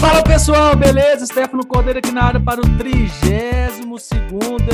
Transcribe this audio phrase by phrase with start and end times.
[0.00, 1.26] Fala pessoal, beleza?
[1.26, 4.10] Stefano Cordeiro aqui na área para o 32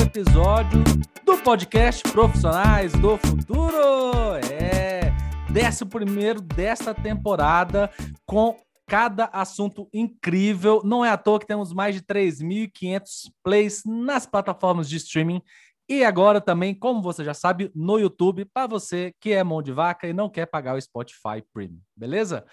[0.06, 0.84] episódio
[1.24, 4.36] do podcast Profissionais do Futuro.
[4.52, 5.12] É,
[5.50, 7.90] 11 desta temporada
[8.24, 8.56] com
[8.86, 10.80] cada assunto incrível.
[10.84, 15.42] Não é à toa que temos mais de 3.500 plays nas plataformas de streaming
[15.88, 19.72] e agora também, como você já sabe, no YouTube, para você que é mão de
[19.72, 22.44] vaca e não quer pagar o Spotify Premium, beleza?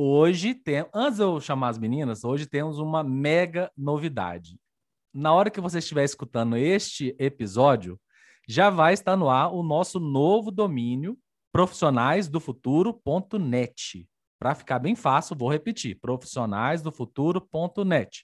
[0.00, 4.56] Hoje tem, antes de eu chamar as meninas, hoje temos uma mega novidade.
[5.12, 8.00] Na hora que você estiver escutando este episódio,
[8.48, 11.18] já vai estar no ar o nosso novo domínio
[11.50, 14.08] profissionaisdofuturo.net.
[14.38, 18.22] Para ficar bem fácil, vou repetir: profissionaisdofuturo.net.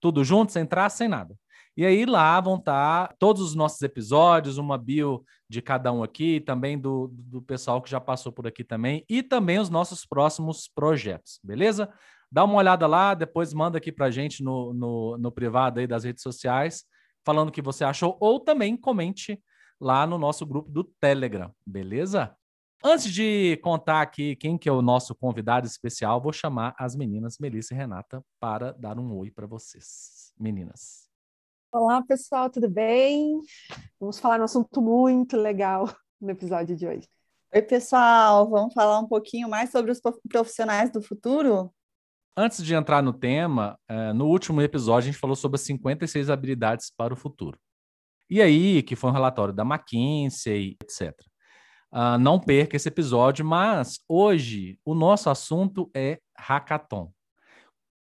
[0.00, 1.36] Tudo junto, sem traço, sem nada.
[1.80, 6.02] E aí lá vão estar tá todos os nossos episódios, uma bio de cada um
[6.02, 10.04] aqui, também do, do pessoal que já passou por aqui também, e também os nossos
[10.04, 11.90] próximos projetos, beleza?
[12.30, 16.04] Dá uma olhada lá, depois manda aqui pra gente no, no, no privado aí das
[16.04, 16.84] redes sociais,
[17.24, 19.42] falando o que você achou, ou também comente
[19.80, 22.36] lá no nosso grupo do Telegram, beleza?
[22.84, 27.38] Antes de contar aqui quem que é o nosso convidado especial, vou chamar as meninas
[27.38, 30.34] Melissa e Renata para dar um oi para vocês.
[30.38, 31.09] Meninas.
[31.72, 33.40] Olá, pessoal, tudo bem?
[34.00, 35.88] Vamos falar um assunto muito legal
[36.20, 37.08] no episódio de hoje.
[37.54, 41.72] Oi, pessoal, vamos falar um pouquinho mais sobre os profissionais do futuro?
[42.36, 46.28] Antes de entrar no tema, é, no último episódio a gente falou sobre as 56
[46.28, 47.56] habilidades para o futuro.
[48.28, 51.16] E aí, que foi um relatório da McKinsey, etc.
[51.92, 57.12] Uh, não perca esse episódio, mas hoje o nosso assunto é hackathon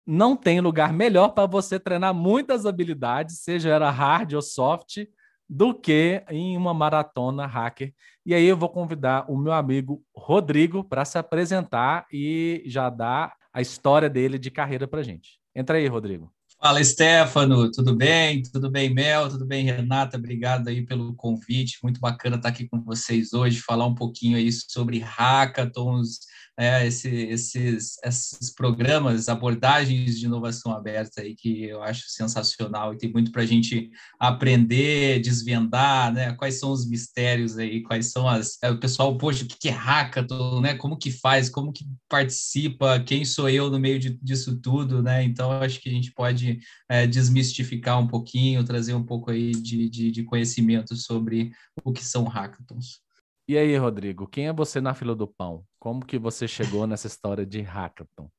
[0.05, 5.05] não tem lugar melhor para você treinar muitas habilidades, seja ela hard ou soft,
[5.47, 7.93] do que em uma maratona hacker.
[8.25, 13.35] E aí eu vou convidar o meu amigo Rodrigo para se apresentar e já dar
[13.51, 15.39] a história dele de carreira para gente.
[15.53, 16.31] Entra aí, Rodrigo.
[16.63, 18.43] Fala, Stefano, tudo bem?
[18.43, 19.27] Tudo bem, Mel?
[19.27, 20.15] Tudo bem, Renata?
[20.15, 21.79] Obrigado aí pelo convite.
[21.81, 26.19] Muito bacana estar aqui com vocês hoje, falar um pouquinho aí sobre hackathons,
[26.59, 32.97] é, esse, esses, esses programas, abordagens de inovação aberta aí que eu acho sensacional e
[32.97, 36.33] tem muito para a gente aprender, desvendar, né?
[36.33, 38.61] Quais são os mistérios aí, quais são as...
[38.61, 40.75] É, o pessoal, poxa, o que é hackathon, né?
[40.75, 45.23] Como que faz, como que participa, quem sou eu no meio de, disso tudo, né?
[45.23, 46.50] Então, acho que a gente pode
[46.89, 51.51] é, desmistificar um pouquinho, trazer um pouco aí de, de, de conhecimento sobre
[51.83, 53.01] o que são hackathons.
[53.47, 55.63] E aí, Rodrigo, quem é você na fila do pão?
[55.79, 58.29] Como que você chegou nessa história de hackathon?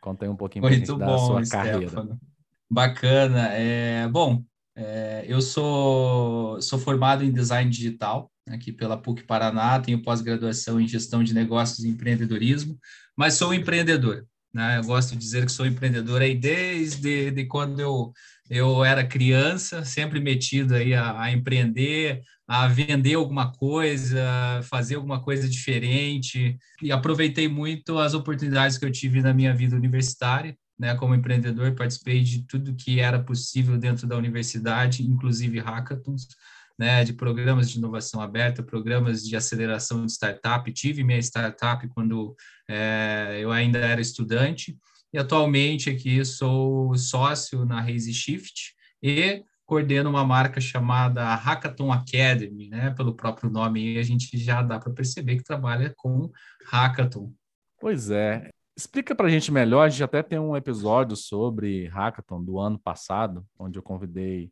[0.00, 1.70] Conta aí um pouquinho para gente da sua Stefano.
[1.70, 2.18] carreira.
[2.70, 3.48] Bacana.
[3.48, 4.44] É, bom,
[4.76, 10.86] é, eu sou, sou formado em design digital aqui pela PUC Paraná, tenho pós-graduação em
[10.86, 12.78] gestão de negócios e empreendedorismo,
[13.16, 14.26] mas sou um empreendedor.
[14.52, 14.78] Né?
[14.78, 18.12] Eu gosto de dizer que sou empreendedor aí desde de quando eu,
[18.48, 25.22] eu era criança, sempre metido aí a, a empreender, a vender alguma coisa, fazer alguma
[25.22, 26.56] coisa diferente.
[26.82, 30.56] E aproveitei muito as oportunidades que eu tive na minha vida universitária.
[30.78, 36.28] Né, como empreendedor, participei de tudo que era possível dentro da universidade, inclusive hackathons,
[36.78, 40.72] né, de programas de inovação aberta, programas de aceleração de startup.
[40.72, 42.36] Tive minha startup quando
[42.68, 44.78] é, eu ainda era estudante,
[45.12, 52.68] e atualmente aqui sou sócio na Raise Shift e coordena uma marca chamada Hackathon Academy,
[52.68, 52.90] né?
[52.90, 56.30] Pelo próprio nome, e a gente já dá para perceber que trabalha com
[56.66, 57.32] hackathon.
[57.78, 58.50] Pois é.
[58.76, 59.82] Explica para a gente melhor.
[59.82, 64.50] A gente até tem um episódio sobre hackathon do ano passado, onde eu convidei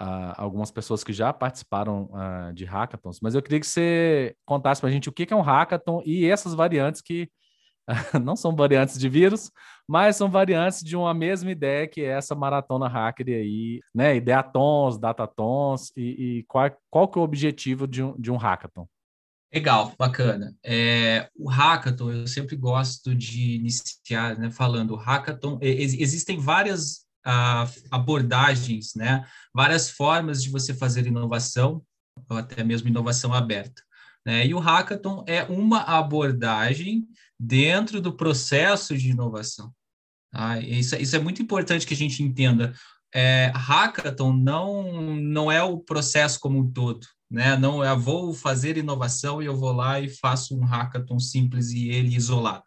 [0.00, 3.18] uh, algumas pessoas que já participaram uh, de hackathons.
[3.20, 6.26] Mas eu queria que você contasse para a gente o que é um hackathon e
[6.26, 7.30] essas variantes que
[8.22, 9.50] não são variantes de vírus,
[9.88, 14.16] mas são variantes de uma mesma ideia que é essa maratona hacker aí, né?
[14.16, 16.02] Ideatons, datatons e,
[16.38, 18.86] e qual, qual que é o objetivo de um, de um hackathon?
[19.52, 20.56] Legal, bacana.
[20.64, 27.04] É, o hackathon, eu sempre gosto de iniciar né, falando, hackathon, existem várias
[27.90, 29.24] abordagens, né,
[29.54, 31.82] várias formas de você fazer inovação,
[32.28, 33.82] ou até mesmo inovação aberta.
[34.24, 34.46] Né?
[34.46, 37.06] E o hackathon é uma abordagem
[37.38, 39.72] dentro do processo de inovação.
[40.30, 40.60] Tá?
[40.60, 42.72] Isso, isso é muito importante que a gente entenda.
[43.14, 47.06] É, hackathon não, não é o processo como um todo.
[47.30, 47.56] Né?
[47.56, 51.88] Não é vou fazer inovação e eu vou lá e faço um hackathon simples e
[51.88, 52.64] ele isolado.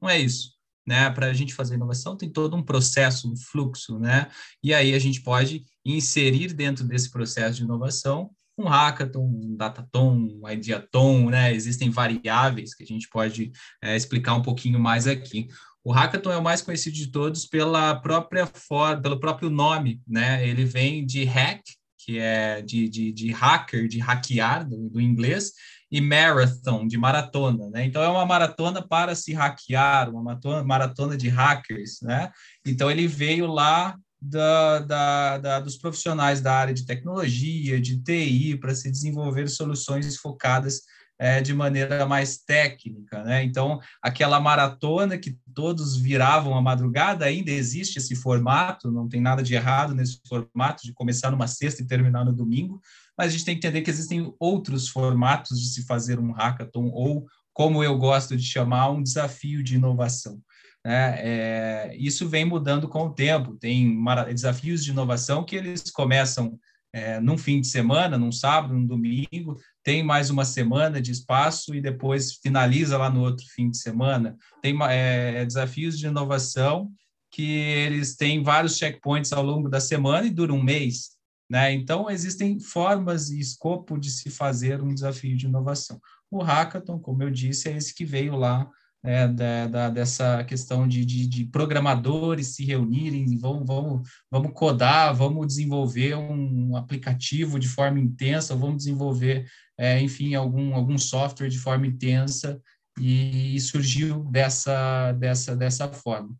[0.00, 0.57] Não é isso.
[0.88, 1.10] Né?
[1.10, 4.28] Para a gente fazer inovação tem todo um processo, um fluxo, né?
[4.62, 10.16] E aí a gente pode inserir dentro desse processo de inovação um hackathon, um datathon,
[10.42, 11.52] um ideathon, né?
[11.52, 13.52] Existem variáveis que a gente pode
[13.84, 15.48] é, explicar um pouquinho mais aqui.
[15.84, 20.48] O hackathon é o mais conhecido de todos pela própria forma, pelo próprio nome, né?
[20.48, 21.62] Ele vem de hack,
[21.98, 25.52] que é de, de, de hacker, de hackear, do, do inglês,
[25.90, 27.84] e marathon, de maratona, né?
[27.84, 32.30] Então é uma maratona para se hackear, uma maratona, maratona de hackers, né?
[32.66, 38.56] Então ele veio lá da, da, da, dos profissionais da área de tecnologia, de TI,
[38.56, 40.82] para se desenvolver soluções focadas
[41.18, 43.42] é, de maneira mais técnica, né?
[43.42, 49.42] Então, aquela maratona que todos viravam a madrugada, ainda existe esse formato, não tem nada
[49.42, 52.80] de errado nesse formato de começar numa sexta e terminar no domingo,
[53.16, 56.88] mas a gente tem que entender que existem outros formatos de se fazer um hackathon,
[56.92, 60.40] ou, como eu gosto de chamar, um desafio de inovação.
[60.84, 61.16] Né?
[61.18, 63.56] É, isso vem mudando com o tempo.
[63.56, 63.98] Tem
[64.32, 66.58] desafios de inovação que eles começam
[66.92, 69.56] é, num fim de semana, num sábado, num domingo,
[69.88, 74.36] tem mais uma semana de espaço e depois finaliza lá no outro fim de semana.
[74.60, 76.92] Tem é, desafios de inovação
[77.32, 81.12] que eles têm vários checkpoints ao longo da semana e duram um mês.
[81.50, 81.72] Né?
[81.72, 85.98] Então, existem formas e escopo de se fazer um desafio de inovação.
[86.30, 88.68] O hackathon, como eu disse, é esse que veio lá
[89.02, 95.14] é, da, da, dessa questão de, de, de, programadores se reunirem, vamos, vamos, vamos codar,
[95.14, 99.46] vamos desenvolver um aplicativo de forma intensa, vamos desenvolver,
[99.78, 102.60] é, enfim, algum, algum software de forma intensa,
[103.00, 106.34] e, surgiu dessa, dessa, dessa forma.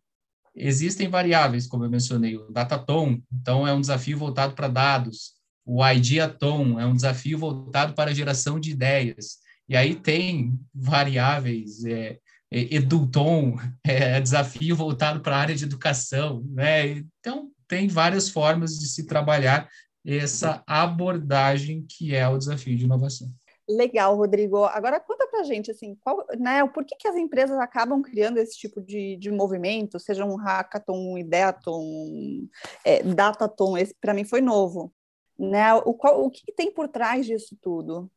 [0.55, 5.33] Existem variáveis, como eu mencionei, o Dataton, então é um desafio voltado para dados,
[5.65, 9.37] o Ideaton é um desafio voltado para a geração de ideias,
[9.69, 12.17] e aí tem variáveis, é,
[12.51, 16.89] Edulton, é, desafio voltado para a área de educação, né?
[17.19, 19.69] Então, tem várias formas de se trabalhar
[20.05, 23.31] essa abordagem que é o desafio de inovação.
[23.69, 24.63] Legal, Rodrigo.
[24.65, 28.57] Agora conta para gente assim, qual, né, por que, que as empresas acabam criando esse
[28.57, 32.49] tipo de, de movimento, seja um hackathon, um ideathon, um
[32.83, 34.91] é, datathon, esse para mim foi novo.
[35.37, 35.73] Né?
[35.73, 38.11] O, qual, o que tem por trás disso tudo?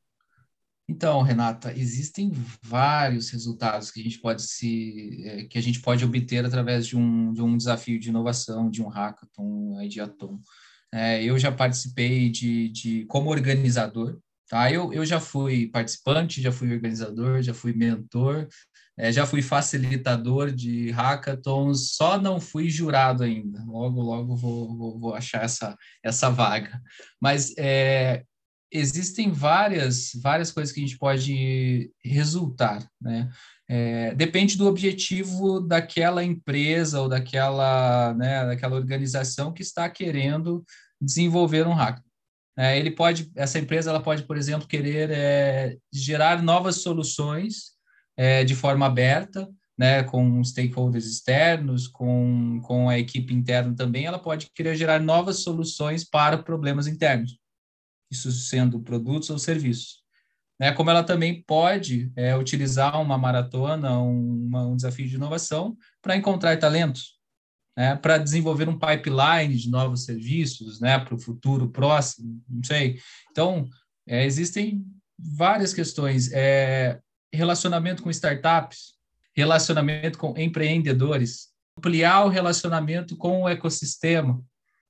[0.89, 6.05] Então, Renata, existem vários resultados que a gente pode se eh, que a gente pode
[6.05, 10.41] obter através de um, de um desafio de inovação, de um hackathon, um ideathon.
[10.93, 14.19] É, eu já participei de, de como organizador,
[14.49, 14.71] tá?
[14.71, 18.47] Eu, eu já fui participante, já fui organizador, já fui mentor,
[18.99, 23.65] é, já fui facilitador de hackathons, só não fui jurado ainda.
[23.65, 26.81] Logo, logo vou, vou, vou achar essa, essa vaga.
[27.21, 28.25] Mas é,
[28.71, 33.31] existem várias, várias coisas que a gente pode resultar, né?
[33.69, 40.65] É, depende do objetivo daquela empresa ou daquela, né, daquela organização que está querendo
[41.01, 42.01] desenvolver um hack.
[42.57, 47.73] É, ele pode, essa empresa, ela pode, por exemplo, querer é, gerar novas soluções
[48.17, 49.49] é, de forma aberta,
[49.79, 55.43] né, com stakeholders externos, com, com a equipe interna também, ela pode querer gerar novas
[55.43, 57.41] soluções para problemas internos
[58.13, 60.02] isso sendo produtos ou serviços.
[60.63, 60.71] Né?
[60.71, 66.57] Como ela também pode é, utilizar uma maratona, uma, um desafio de inovação para encontrar
[66.57, 67.19] talentos,
[67.77, 67.97] né?
[67.97, 71.01] para desenvolver um pipeline de novos serviços né?
[71.01, 73.01] para o futuro próximo, não sei.
[73.33, 73.69] Então,
[74.07, 74.87] é, existem
[75.19, 76.31] várias questões.
[76.33, 77.01] É,
[77.33, 78.93] relacionamento com startups,
[79.35, 84.41] relacionamento com empreendedores, ampliar o relacionamento com o ecossistema,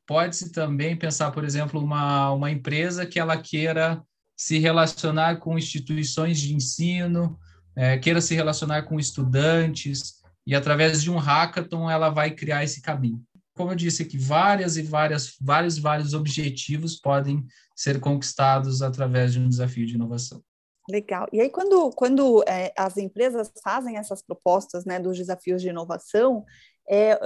[0.04, 4.02] Pode-se também pensar, por exemplo, uma, uma empresa que ela queira
[4.42, 7.38] se relacionar com instituições de ensino,
[7.76, 12.82] é, queira se relacionar com estudantes, e através de um hackathon ela vai criar esse
[12.82, 13.22] caminho.
[13.56, 17.46] Como eu disse aqui, várias e várias, vários, vários objetivos podem
[17.76, 20.42] ser conquistados através de um desafio de inovação.
[20.90, 21.28] Legal.
[21.32, 26.44] E aí, quando, quando é, as empresas fazem essas propostas né, dos desafios de inovação,
[26.90, 27.16] é,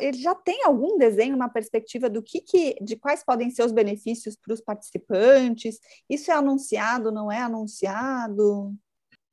[0.00, 3.72] ele já tem algum desenho, uma perspectiva do que, que de quais podem ser os
[3.72, 5.78] benefícios para os participantes?
[6.08, 8.74] Isso é anunciado, não é anunciado?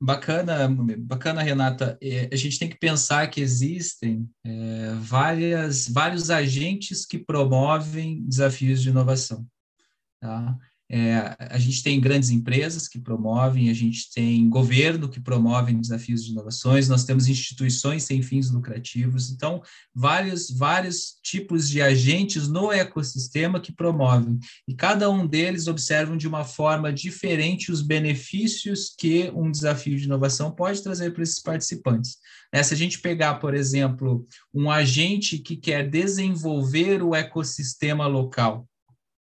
[0.02, 0.66] Bacana,
[0.98, 1.98] bacana, Renata.
[2.02, 8.80] É, a gente tem que pensar que existem é, várias, vários agentes que promovem desafios
[8.80, 9.46] de inovação.
[10.18, 10.56] Tá?
[10.92, 16.24] É, a gente tem grandes empresas que promovem, a gente tem governo que promove desafios
[16.24, 19.62] de inovações, nós temos instituições sem fins lucrativos, então,
[19.94, 26.26] vários, vários tipos de agentes no ecossistema que promovem, e cada um deles observam de
[26.26, 32.16] uma forma diferente os benefícios que um desafio de inovação pode trazer para esses participantes.
[32.52, 38.66] É, se a gente pegar, por exemplo, um agente que quer desenvolver o ecossistema local,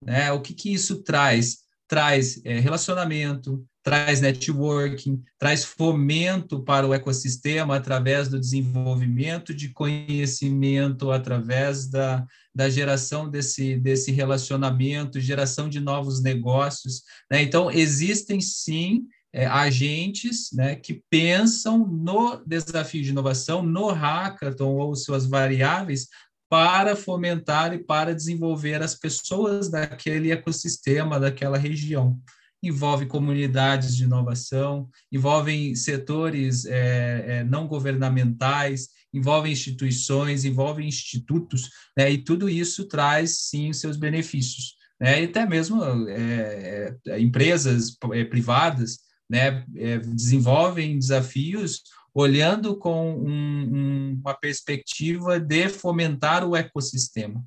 [0.03, 0.31] né?
[0.31, 1.69] O que, que isso traz?
[1.89, 11.09] traz é, relacionamento, traz networking, traz fomento para o ecossistema através do desenvolvimento de conhecimento,
[11.09, 17.01] através da, da geração desse, desse relacionamento, geração de novos negócios.
[17.29, 17.41] Né?
[17.41, 24.95] Então, existem sim é, agentes né, que pensam no desafio de inovação, no hackathon ou
[24.95, 26.07] suas variáveis,
[26.49, 32.19] para fomentar e para desenvolver as pessoas daquele ecossistema, daquela região.
[32.61, 42.11] Envolve comunidades de inovação, envolvem setores é, é, não governamentais, envolve instituições, envolve institutos, né,
[42.11, 44.75] e tudo isso traz, sim, seus benefícios.
[44.99, 53.15] Né, e até mesmo é, é empresas é, privadas né, é, desenvolvem desafios olhando com
[53.15, 57.43] um, um, uma perspectiva de fomentar o ecossistema.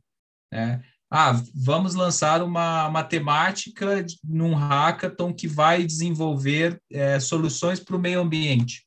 [0.52, 0.82] Né?
[1.10, 8.20] Ah, vamos lançar uma matemática num hackathon que vai desenvolver é, soluções para o meio
[8.20, 8.86] ambiente.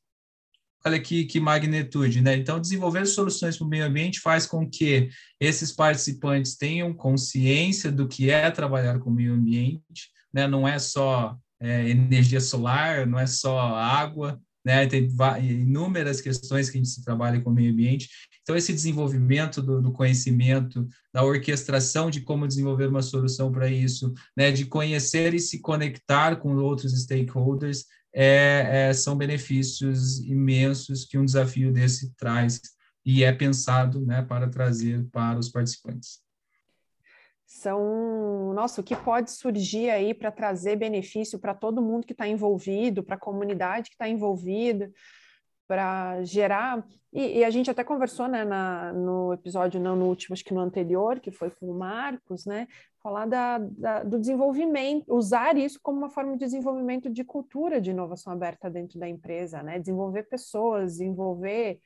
[0.84, 2.36] Olha que, que magnitude, né?
[2.36, 5.08] Então, desenvolver soluções para o meio ambiente faz com que
[5.40, 10.46] esses participantes tenham consciência do que é trabalhar com o meio ambiente, né?
[10.46, 14.84] Não é só é, energia solar, não é só água, né?
[14.84, 15.08] Tem
[15.38, 18.10] inúmeras questões que a gente trabalha com o meio ambiente.
[18.42, 24.12] Então, esse desenvolvimento do, do, conhecimento, da orquestração de como desenvolver uma solução para isso,
[24.36, 24.50] né?
[24.50, 31.24] de conhecer e se conectar com outros stakeholders, é, é, são benefícios imensos que um
[31.24, 32.60] desafio desse traz
[33.04, 36.25] e é pensado né, para trazer para os participantes
[37.66, 42.28] são, nossa, o que pode surgir aí para trazer benefício para todo mundo que está
[42.28, 44.92] envolvido, para a comunidade que está envolvida,
[45.66, 46.86] para gerar.
[47.12, 50.54] E, e, a gente até conversou né, na, no episódio, não no último, acho que
[50.54, 52.68] no anterior, que foi com o Marcos, né?
[53.02, 57.90] Falar da, da, do desenvolvimento, usar isso como uma forma de desenvolvimento de cultura de
[57.90, 59.80] inovação aberta dentro da empresa, né?
[59.80, 61.80] Desenvolver pessoas, desenvolver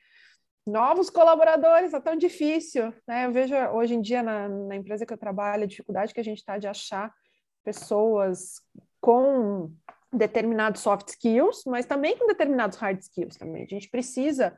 [0.65, 3.25] novos colaboradores, é tão difícil, né?
[3.25, 6.23] Eu vejo hoje em dia na, na empresa que eu trabalho a dificuldade que a
[6.23, 7.11] gente está de achar
[7.63, 8.61] pessoas
[8.99, 9.71] com
[10.13, 13.63] determinados soft skills, mas também com determinados hard skills também.
[13.63, 14.57] A gente precisa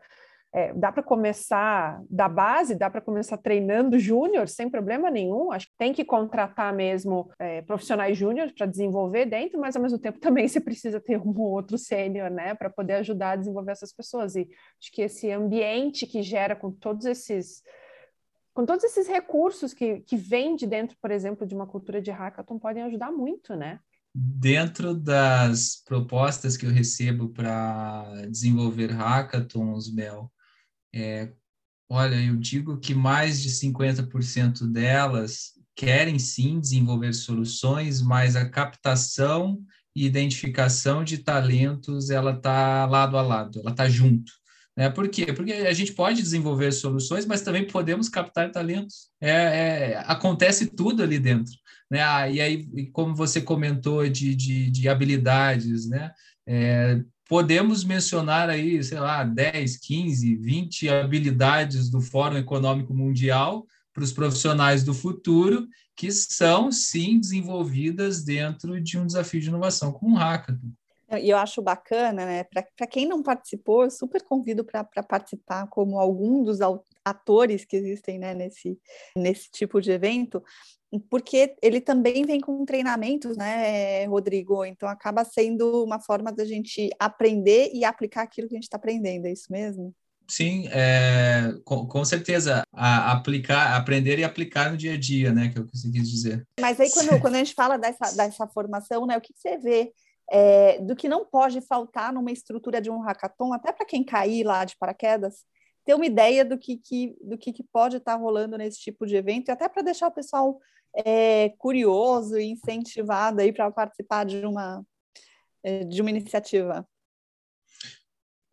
[0.53, 5.51] é, dá para começar da base, dá para começar treinando júnior sem problema nenhum.
[5.51, 9.97] Acho que tem que contratar mesmo é, profissionais júnior para desenvolver dentro, mas ao mesmo
[9.97, 13.91] tempo também você precisa ter um outro sênior, né, para poder ajudar a desenvolver essas
[13.91, 14.35] pessoas.
[14.35, 14.47] E
[14.79, 17.63] acho que esse ambiente que gera com todos esses
[18.53, 22.11] com todos esses recursos que, que vêm de dentro, por exemplo, de uma cultura de
[22.11, 23.79] hackathon, podem ajudar muito, né?
[24.13, 30.31] Dentro das propostas que eu recebo para desenvolver hackathons, Mel,
[30.93, 31.31] é,
[31.89, 39.59] olha, eu digo que mais de 50% delas querem sim desenvolver soluções, mas a captação
[39.95, 44.31] e identificação de talentos ela está lado a lado, ela está junto.
[44.75, 44.89] Né?
[44.89, 45.31] Por quê?
[45.33, 49.09] Porque a gente pode desenvolver soluções, mas também podemos captar talentos.
[49.21, 51.53] É, é, acontece tudo ali dentro.
[51.91, 52.01] Né?
[52.01, 56.11] Ah, e aí, como você comentou de, de, de habilidades, né?
[56.47, 56.99] É,
[57.33, 64.13] podemos mencionar aí, sei lá, 10, 15, 20 habilidades do Fórum Econômico Mundial para os
[64.13, 70.19] profissionais do futuro que são, sim, desenvolvidas dentro de um desafio de inovação, como um
[70.19, 70.69] hackathon.
[71.19, 72.43] E eu acho bacana, né?
[72.43, 76.59] Para quem não participou, eu super convido para participar como algum dos
[77.03, 78.79] atores que existem né, nesse,
[79.15, 80.43] nesse tipo de evento,
[80.99, 84.63] porque ele também vem com treinamentos, né, Rodrigo?
[84.65, 88.77] Então acaba sendo uma forma da gente aprender e aplicar aquilo que a gente está
[88.77, 89.93] aprendendo, é isso mesmo?
[90.27, 92.63] Sim, é, com, com, certeza.
[92.71, 95.49] A, aplicar, aprender e aplicar no dia a dia, né?
[95.49, 96.47] Que é o que você quis dizer.
[96.59, 99.17] Mas aí, quando, quando a gente fala dessa, dessa formação, né?
[99.17, 99.91] O que você vê
[100.31, 104.43] é, do que não pode faltar numa estrutura de um hackathon, até para quem cair
[104.43, 105.45] lá de paraquedas,
[105.85, 109.05] ter uma ideia do que, que, do que, que pode estar tá rolando nesse tipo
[109.05, 110.59] de evento, e até para deixar o pessoal
[110.95, 114.85] é, curioso e incentivado aí para participar de uma,
[115.63, 116.87] é, de uma iniciativa?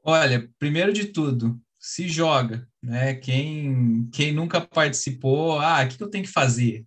[0.03, 3.15] Olha, primeiro de tudo, se joga, né?
[3.15, 6.87] Quem, quem nunca participou, ah, o que eu tenho que fazer?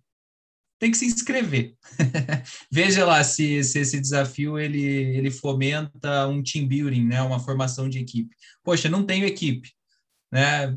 [0.78, 1.74] Tem que se inscrever.
[2.70, 7.22] Veja lá se, se, esse desafio ele, ele fomenta um team building, né?
[7.22, 8.34] Uma formação de equipe.
[8.62, 9.72] Poxa, não tenho equipe.
[10.34, 10.76] Né?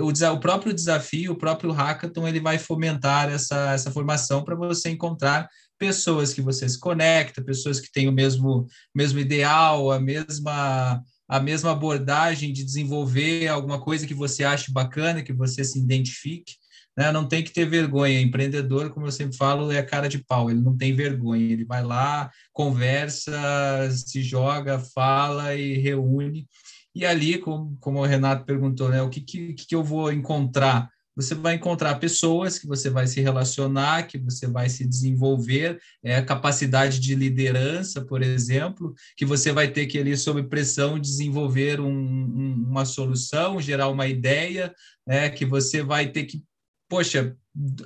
[0.00, 4.90] O, o próprio desafio, o próprio hackathon, ele vai fomentar essa, essa formação para você
[4.90, 5.48] encontrar
[5.78, 11.38] pessoas que você se conecta, pessoas que têm o mesmo, mesmo ideal, a mesma, a
[11.38, 16.54] mesma abordagem de desenvolver alguma coisa que você ache bacana, que você se identifique.
[16.96, 17.12] né?
[17.12, 18.20] Não tem que ter vergonha.
[18.20, 20.50] Empreendedor, como eu sempre falo, é cara de pau.
[20.50, 21.52] Ele não tem vergonha.
[21.52, 26.48] Ele vai lá, conversa, se joga, fala e reúne.
[26.96, 29.02] E ali, como, como o Renato perguntou, né?
[29.02, 30.88] O que, que, que eu vou encontrar?
[31.14, 36.16] você vai encontrar pessoas que você vai se relacionar, que você vai se desenvolver, é,
[36.16, 41.80] a capacidade de liderança, por exemplo, que você vai ter que ali, sob pressão, desenvolver
[41.80, 44.74] um, um, uma solução, gerar uma ideia,
[45.06, 46.44] né, que você vai ter que,
[46.86, 47.34] poxa,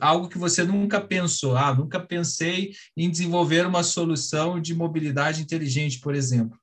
[0.00, 6.00] algo que você nunca pensou, ah, nunca pensei em desenvolver uma solução de mobilidade inteligente,
[6.00, 6.58] por exemplo.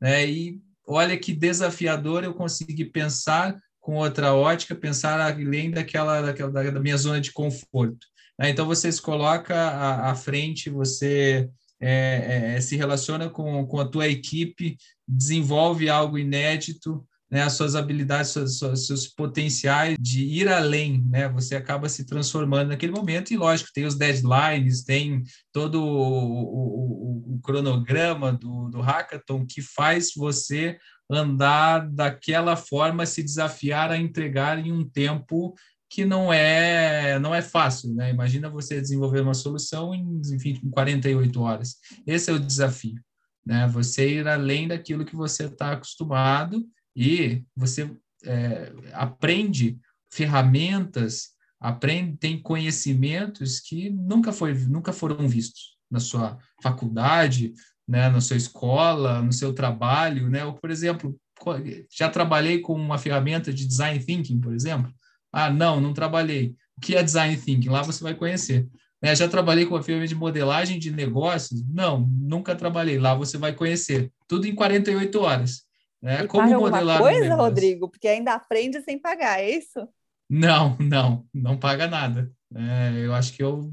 [0.00, 6.50] Né, e olha que desafiador eu conseguir pensar com outra ótica, pensar além daquela, daquela
[6.50, 8.06] da minha zona de conforto.
[8.38, 8.50] Né?
[8.50, 11.48] Então, você se coloca à, à frente, você
[11.80, 17.74] é, é, se relaciona com, com a tua equipe, desenvolve algo inédito, né, as suas
[17.74, 23.38] habilidades, seus, seus potenciais de ir além, né, você acaba se transformando naquele momento, e
[23.38, 30.10] lógico, tem os deadlines, tem todo o, o, o cronograma do, do hackathon que faz
[30.14, 30.76] você
[31.10, 35.54] andar daquela forma, se desafiar a entregar em um tempo
[35.88, 38.10] que não é não é fácil, né?
[38.10, 41.76] Imagina você desenvolver uma solução em, enfim, em 48 horas.
[42.06, 42.98] Esse é o desafio,
[43.44, 43.68] né?
[43.68, 47.90] Você ir além daquilo que você está acostumado e você
[48.24, 49.78] é, aprende
[50.10, 51.30] ferramentas,
[51.60, 57.52] aprende, tem conhecimentos que nunca foi nunca foram vistos na sua faculdade,
[57.86, 60.44] né, na sua escola, no seu trabalho, né?
[60.44, 61.18] Ou, por exemplo,
[61.90, 64.92] já trabalhei com uma ferramenta de design thinking, por exemplo?
[65.32, 66.54] Ah, não, não trabalhei.
[66.76, 67.68] O que é design thinking?
[67.68, 68.68] Lá você vai conhecer.
[69.02, 69.14] Né?
[69.16, 71.62] Já trabalhei com uma ferramenta de modelagem de negócios?
[71.68, 72.98] Não, nunca trabalhei.
[72.98, 74.10] Lá você vai conhecer.
[74.28, 75.64] Tudo em 48 horas.
[76.02, 76.24] Né?
[76.24, 77.88] E Como modelar coisa, Rodrigo?
[77.88, 79.88] Porque ainda aprende sem pagar, é isso?
[80.28, 82.30] Não, não, não paga nada.
[82.54, 83.72] É, eu acho que eu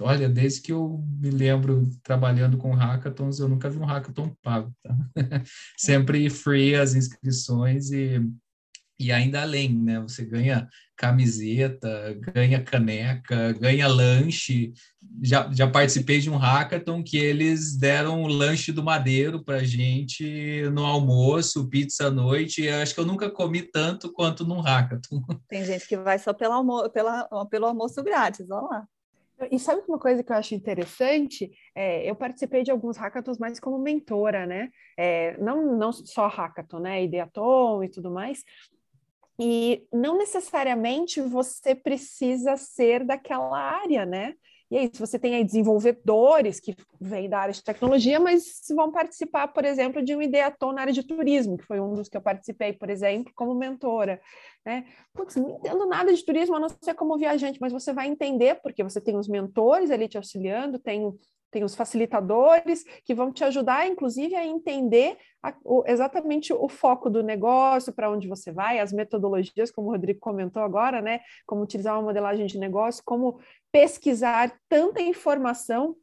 [0.00, 4.70] Olha, desde que eu me lembro trabalhando com hackathons, eu nunca vi um hackathon pago.
[4.82, 4.94] Tá?
[5.76, 8.20] Sempre free as inscrições e,
[8.98, 10.00] e ainda além, né?
[10.00, 14.72] Você ganha camiseta, ganha caneca, ganha lanche.
[15.22, 20.62] Já, já participei de um hackathon que eles deram o lanche do Madeiro para gente
[20.72, 22.64] no almoço, pizza à noite.
[22.64, 25.22] Eu acho que eu nunca comi tanto quanto num hackathon.
[25.48, 28.88] Tem gente que vai só pelo, almo pela, pelo almoço grátis, olha lá.
[29.50, 31.50] E sabe uma coisa que eu acho interessante?
[31.74, 34.70] É, eu participei de alguns hackathons mais como mentora, né?
[34.96, 37.04] É, não, não só hackathon, né?
[37.04, 38.42] Ideaton e tudo mais.
[39.38, 44.34] E não necessariamente você precisa ser daquela área, né?
[44.68, 48.90] E aí, se você tem aí desenvolvedores que vêm da área de tecnologia, mas vão
[48.90, 52.16] participar, por exemplo, de um ideaton na área de turismo, que foi um dos que
[52.16, 54.20] eu participei, por exemplo, como mentora.
[54.64, 54.84] Né?
[55.14, 58.60] Putz, não entendo nada de turismo, a não ser como viajante, mas você vai entender,
[58.60, 61.16] porque você tem os mentores ali te auxiliando, tem
[61.50, 67.08] tem os facilitadores que vão te ajudar, inclusive, a entender a, o, exatamente o foco
[67.08, 71.20] do negócio, para onde você vai, as metodologias, como o Rodrigo comentou agora, né?
[71.46, 73.38] Como utilizar uma modelagem de negócio, como
[73.70, 75.96] pesquisar tanta informação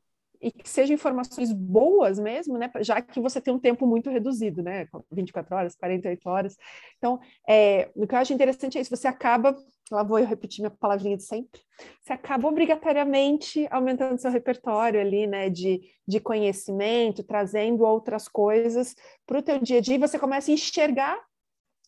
[0.44, 2.70] e que sejam informações boas mesmo, né?
[2.82, 4.88] Já que você tem um tempo muito reduzido, né?
[5.10, 6.58] 24 horas, 48 horas.
[6.98, 9.56] Então, é, o que eu acho interessante é isso, você acaba,
[9.90, 11.62] lá vou eu repetir minha palavrinha de sempre,
[12.02, 15.50] você acaba obrigatoriamente aumentando seu repertório ali, né?
[15.50, 20.52] De, de conhecimento, trazendo outras coisas para o teu dia a dia, e você começa
[20.52, 21.18] a enxergar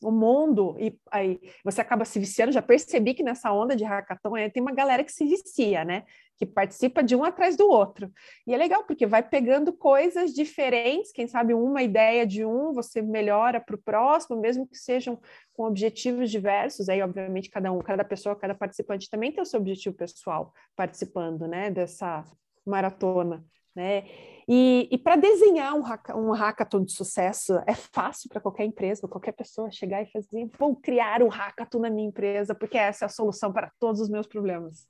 [0.02, 4.36] o mundo, e aí você acaba se viciando, já percebi que nessa onda de hackathon
[4.36, 6.04] é, tem uma galera que se vicia, né?
[6.38, 8.12] Que participa de um atrás do outro.
[8.46, 13.02] E é legal, porque vai pegando coisas diferentes, quem sabe uma ideia de um, você
[13.02, 15.20] melhora para o próximo, mesmo que sejam
[15.54, 19.60] com objetivos diversos, aí obviamente cada um, cada pessoa, cada participante também tem o seu
[19.60, 22.26] objetivo pessoal participando, né, dessa
[22.66, 24.04] maratona né?
[24.48, 25.84] E, e para desenhar um,
[26.16, 30.76] um hackathon de sucesso é fácil para qualquer empresa, qualquer pessoa chegar e fazer, vou
[30.76, 34.28] criar um hackathon na minha empresa, porque essa é a solução para todos os meus
[34.28, 34.88] problemas.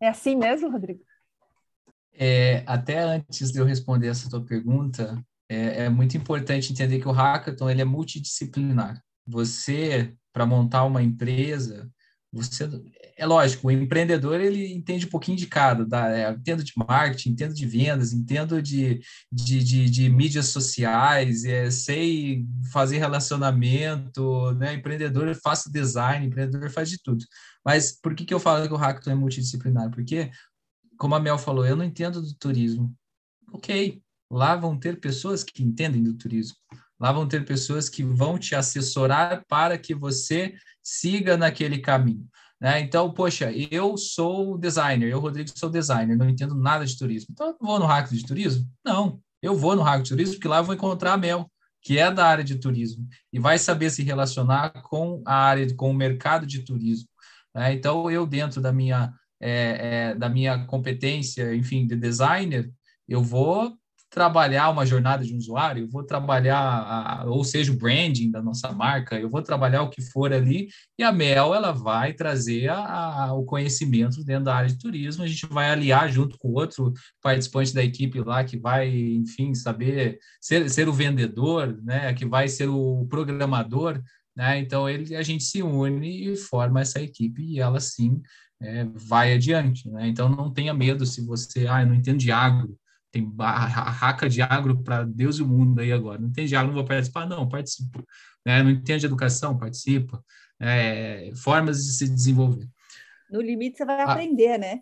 [0.00, 1.00] É assim mesmo, Rodrigo?
[2.14, 7.08] É, até antes de eu responder essa tua pergunta, é, é muito importante entender que
[7.08, 9.02] o hackathon ele é multidisciplinar.
[9.26, 11.90] Você, para montar uma empresa,
[12.32, 12.68] você
[13.16, 16.10] é lógico, o empreendedor ele entende um pouquinho de cada, tá?
[16.10, 19.00] É, entendo de marketing, entendo de vendas, entendo de,
[19.32, 24.74] de, de, de mídias sociais, é, sei fazer relacionamento, né?
[24.74, 27.24] Empreendedor faz design, empreendedor faz de tudo.
[27.64, 29.90] Mas por que, que eu falo que o Hackathon é multidisciplinar?
[29.90, 30.30] Porque,
[30.98, 32.94] como a Mel falou, eu não entendo do turismo.
[33.52, 36.56] Ok, lá vão ter pessoas que entendem do turismo.
[37.00, 42.26] Lá vão ter pessoas que vão te assessorar para que você siga naquele caminho.
[42.60, 42.80] Né?
[42.80, 47.28] Então, poxa, eu sou designer, eu, Rodrigo, sou designer, não entendo nada de turismo.
[47.30, 48.68] Então, vou no Hack de Turismo?
[48.84, 51.48] Não, eu vou no Hack de Turismo porque lá eu vou encontrar a Mel,
[51.80, 55.90] que é da área de turismo, e vai saber se relacionar com a área, com
[55.90, 57.08] o mercado de turismo.
[57.54, 57.72] Né?
[57.74, 62.68] Então, eu, dentro da minha, é, é, da minha competência, enfim, de designer,
[63.06, 63.77] eu vou
[64.10, 68.42] trabalhar uma jornada de um usuário, eu vou trabalhar, a, ou seja, o branding da
[68.42, 70.68] nossa marca, eu vou trabalhar o que for ali,
[70.98, 75.22] e a Mel, ela vai trazer a, a, o conhecimento dentro da área de turismo,
[75.22, 76.92] a gente vai aliar junto com outro
[77.22, 82.48] participante da equipe lá, que vai, enfim, saber ser, ser o vendedor, né, que vai
[82.48, 84.02] ser o programador,
[84.34, 88.22] né, então ele, a gente se une e forma essa equipe, e ela sim
[88.60, 92.32] é, vai adiante, né, então não tenha medo se você, ah, eu não entendo de
[92.32, 92.74] agro,
[93.10, 96.20] tem raca de agro para Deus e o mundo aí agora.
[96.20, 97.26] Não entende de agro, não vou participar?
[97.26, 98.04] Não, participo.
[98.44, 98.62] Né?
[98.62, 99.58] Não entende de educação?
[99.58, 100.22] Participa.
[100.60, 102.68] É, formas de se desenvolver.
[103.30, 104.80] No limite, você vai ah, aprender, né?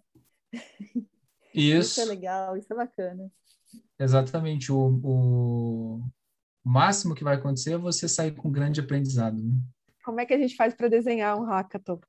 [1.54, 1.92] Isso.
[1.92, 3.30] isso é legal, isso é bacana.
[3.98, 4.70] Exatamente.
[4.70, 6.04] O, o,
[6.64, 9.42] máximo que vai acontecer é você sair com grande aprendizado.
[9.42, 9.54] Né?
[10.04, 12.00] Como é que a gente faz para desenhar um hackathon?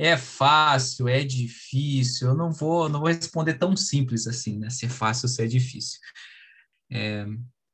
[0.00, 2.28] É fácil, é difícil.
[2.28, 4.70] Eu não vou, não vou responder tão simples assim, né?
[4.70, 6.00] Se é fácil, se é difícil.
[6.90, 7.26] É,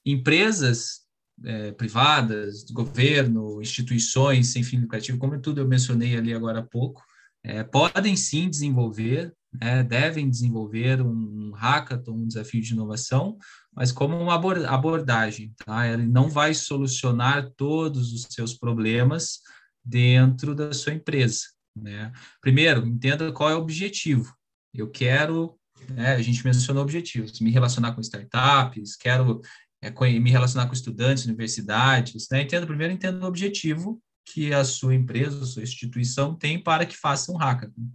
[0.04, 1.02] empresas
[1.44, 7.00] é, privadas, governo, instituições sem fim lucrativo, como tudo eu mencionei ali agora há pouco,
[7.44, 13.38] é, podem sim desenvolver, né, devem desenvolver um hackathon, um desafio de inovação,
[13.72, 15.86] mas como uma abordagem, tá?
[15.86, 19.38] Ele não vai solucionar todos os seus problemas
[19.84, 21.55] dentro da sua empresa.
[21.76, 22.10] Né?
[22.40, 24.34] Primeiro, entenda qual é o objetivo.
[24.72, 25.58] Eu quero,
[25.90, 29.40] né, a gente mencionou objetivos, me relacionar com startups, quero
[29.82, 32.28] é, me relacionar com estudantes, universidades.
[32.30, 32.42] Né?
[32.42, 36.96] Entenda, primeiro, entenda o objetivo que a sua empresa, a sua instituição tem para que
[36.96, 37.88] faça um hackathon.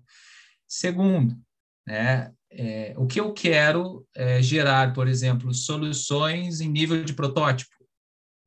[0.68, 1.36] Segundo,
[1.86, 7.76] né, é, o que eu quero é gerar, por exemplo, soluções em nível de protótipo.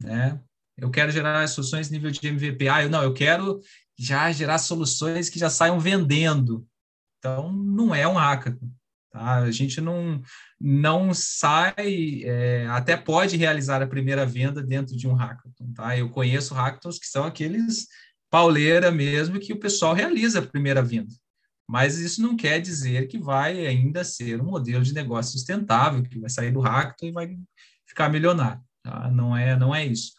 [0.00, 0.40] Né?
[0.76, 2.68] Eu quero gerar soluções em nível de MVP.
[2.68, 3.60] Ah, eu, não, eu quero
[3.98, 6.66] já gerar soluções que já saiam vendendo.
[7.18, 8.70] Então, não é um hackathon.
[9.10, 9.36] Tá?
[9.36, 10.20] A gente não,
[10.60, 15.72] não sai, é, até pode realizar a primeira venda dentro de um hackathon.
[15.72, 15.96] Tá?
[15.96, 17.86] Eu conheço hackathons que são aqueles
[18.30, 21.12] pauleira mesmo, que o pessoal realiza a primeira venda.
[21.68, 26.18] Mas isso não quer dizer que vai ainda ser um modelo de negócio sustentável, que
[26.18, 27.38] vai sair do hackathon e vai
[27.86, 28.60] ficar milionário.
[28.82, 29.10] Tá?
[29.10, 30.12] Não, é, não é isso.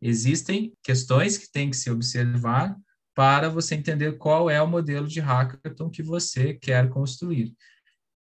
[0.00, 2.76] Existem questões que tem que se observar
[3.16, 7.54] para você entender qual é o modelo de hackathon que você quer construir.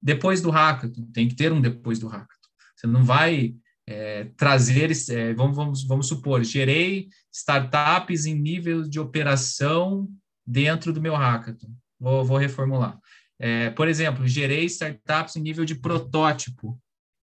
[0.02, 2.48] Depois do hackathon, tem que ter um depois do hackathon.
[2.76, 3.54] Você não vai
[3.88, 10.06] é, trazer, é, vamos, vamos, vamos supor, gerei startups em nível de operação
[10.46, 11.74] dentro do meu hackathon.
[11.98, 12.98] Vou, vou reformular.
[13.38, 16.78] É, por exemplo, gerei startups em nível de protótipo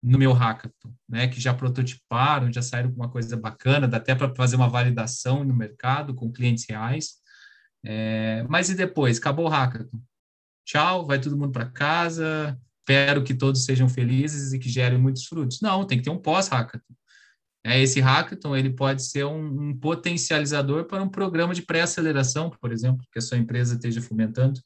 [0.03, 4.15] no meu hackathon, né, que já prototiparam, já saíram com uma coisa bacana, dá até
[4.15, 7.24] para fazer uma validação no mercado com clientes reais.
[7.85, 9.19] É, mas e depois?
[9.19, 10.01] Acabou o hackathon.
[10.65, 12.59] Tchau, vai todo mundo para casa.
[12.81, 15.61] Espero que todos sejam felizes e que gerem muitos frutos.
[15.61, 16.95] Não, tem que ter um pós-hackathon.
[17.67, 22.71] É, esse hackathon ele pode ser um, um potencializador para um programa de pré-aceleração, por
[22.71, 24.61] exemplo, que a sua empresa esteja fomentando.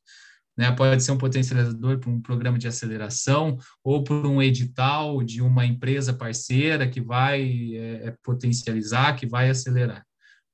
[0.56, 0.72] Né?
[0.72, 5.64] Pode ser um potencializador para um programa de aceleração ou por um edital de uma
[5.64, 10.04] empresa parceira que vai é, potencializar, que vai acelerar.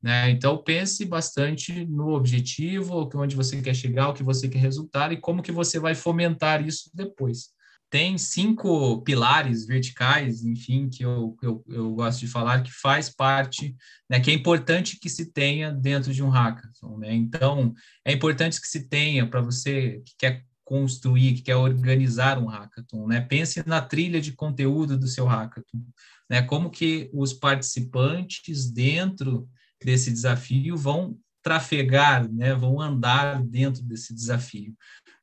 [0.05, 0.29] Né?
[0.29, 5.17] Então pense bastante no objetivo, onde você quer chegar, o que você quer resultar e
[5.17, 7.49] como que você vai fomentar isso depois.
[7.89, 13.75] Tem cinco pilares verticais, enfim, que eu, eu, eu gosto de falar, que faz parte,
[14.11, 16.99] né, que é importante que se tenha dentro de um hackathon.
[16.99, 17.15] Né?
[17.15, 17.73] Então,
[18.05, 23.07] é importante que se tenha para você que quer construir, que quer organizar um hackathon,
[23.07, 23.21] né?
[23.21, 25.85] Pense na trilha de conteúdo do seu hackathon,
[26.29, 26.41] né?
[26.41, 29.47] Como que os participantes dentro
[29.85, 34.75] desse desafio vão trafegar, né, vão andar dentro desse desafio.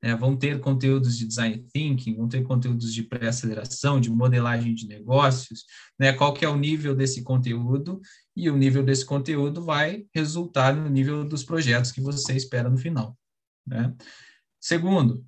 [0.03, 4.87] Né, vão ter conteúdos de design thinking, vão ter conteúdos de pré-aceleração, de modelagem de
[4.87, 5.65] negócios,
[5.99, 8.01] né, qual que é o nível desse conteúdo,
[8.35, 12.77] e o nível desse conteúdo vai resultar no nível dos projetos que você espera no
[12.77, 13.17] final.
[13.67, 13.93] Né?
[14.59, 15.23] Segundo,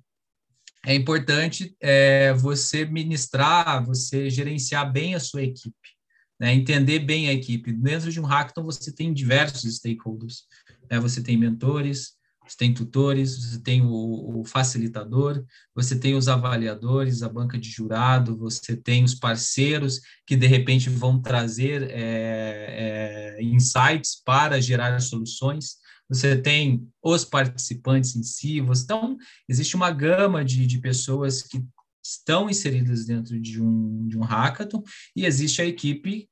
[0.84, 5.93] é importante é, você ministrar, você gerenciar bem a sua equipe
[6.38, 7.72] né, entender bem a equipe.
[7.72, 10.44] Dentro de um hackathon, você tem diversos stakeholders.
[10.90, 12.14] Né, você tem mentores,
[12.46, 15.42] você tem tutores, você tem o, o, facilitador,
[15.74, 20.90] você tem os avaliadores, a banca de jurado, você tem os parceiros que, de repente,
[20.90, 25.76] vão trazer é, é, insights para gerar soluções.
[26.08, 29.16] você tem os participantes em si, você, então
[29.48, 31.64] existe uma gama de, de pessoas que
[32.04, 34.82] estão inseridas dentro de um, de um hackathon
[35.16, 36.28] e existe a equipe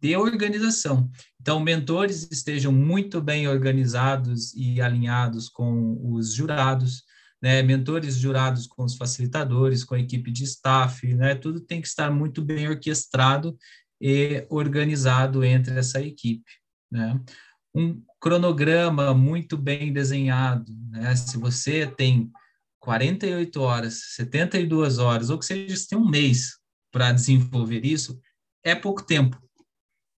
[0.00, 1.10] de organização.
[1.40, 7.02] Então, mentores estejam muito bem organizados e alinhados com os jurados,
[7.42, 7.62] né?
[7.62, 11.34] mentores jurados com os facilitadores, com a equipe de staff, né?
[11.34, 13.56] tudo tem que estar muito bem orquestrado
[14.00, 16.50] e organizado entre essa equipe.
[16.90, 17.20] Né?
[17.74, 21.14] Um cronograma muito bem desenhado, né?
[21.14, 22.30] se você tem
[22.86, 26.52] 48 horas, 72 horas, ou que seja, você tem um mês
[26.92, 28.16] para desenvolver isso,
[28.64, 29.36] é pouco tempo.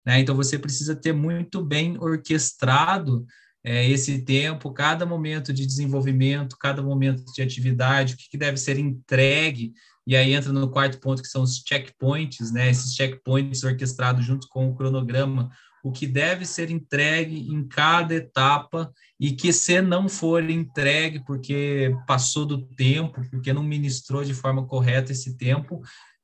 [0.04, 0.20] Né?
[0.20, 3.24] Então, você precisa ter muito bem orquestrado
[3.64, 8.58] é, esse tempo, cada momento de desenvolvimento, cada momento de atividade, o que, que, deve
[8.58, 9.72] ser entregue,
[10.06, 12.68] e aí entra no quarto ponto, que são os checkpoints, né?
[12.68, 15.50] esses checkpoints orquestrados junto com o cronograma,
[15.82, 21.94] o que deve ser entregue em cada etapa e que se não for entregue porque
[22.06, 25.80] passou do tempo, porque não ministrou de forma correta esse tempo,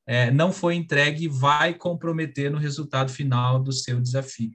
[0.07, 4.53] é, não foi entregue vai comprometer no resultado final do seu desafio.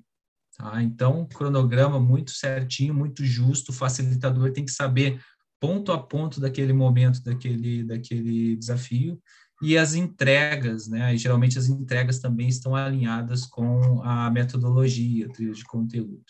[0.58, 0.84] Tá?
[0.84, 5.20] Então, cronograma muito certinho, muito justo, o facilitador tem que saber
[5.60, 9.22] ponto a ponto daquele momento, daquele, daquele desafio,
[9.62, 11.14] e as entregas, né?
[11.14, 16.24] E, geralmente as entregas também estão alinhadas com a metodologia, a trilha de conteúdo.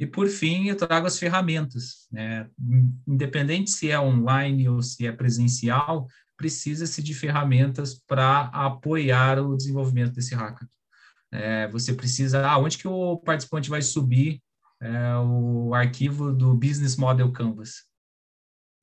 [0.00, 2.48] E por fim, eu trago as ferramentas, né?
[3.06, 10.14] Independente se é online ou se é presencial, precisa-se de ferramentas para apoiar o desenvolvimento
[10.14, 10.66] desse hackathon.
[11.30, 14.42] É, você precisa, ah, onde que o participante vai subir
[14.80, 17.84] é, o arquivo do Business Model Canvas?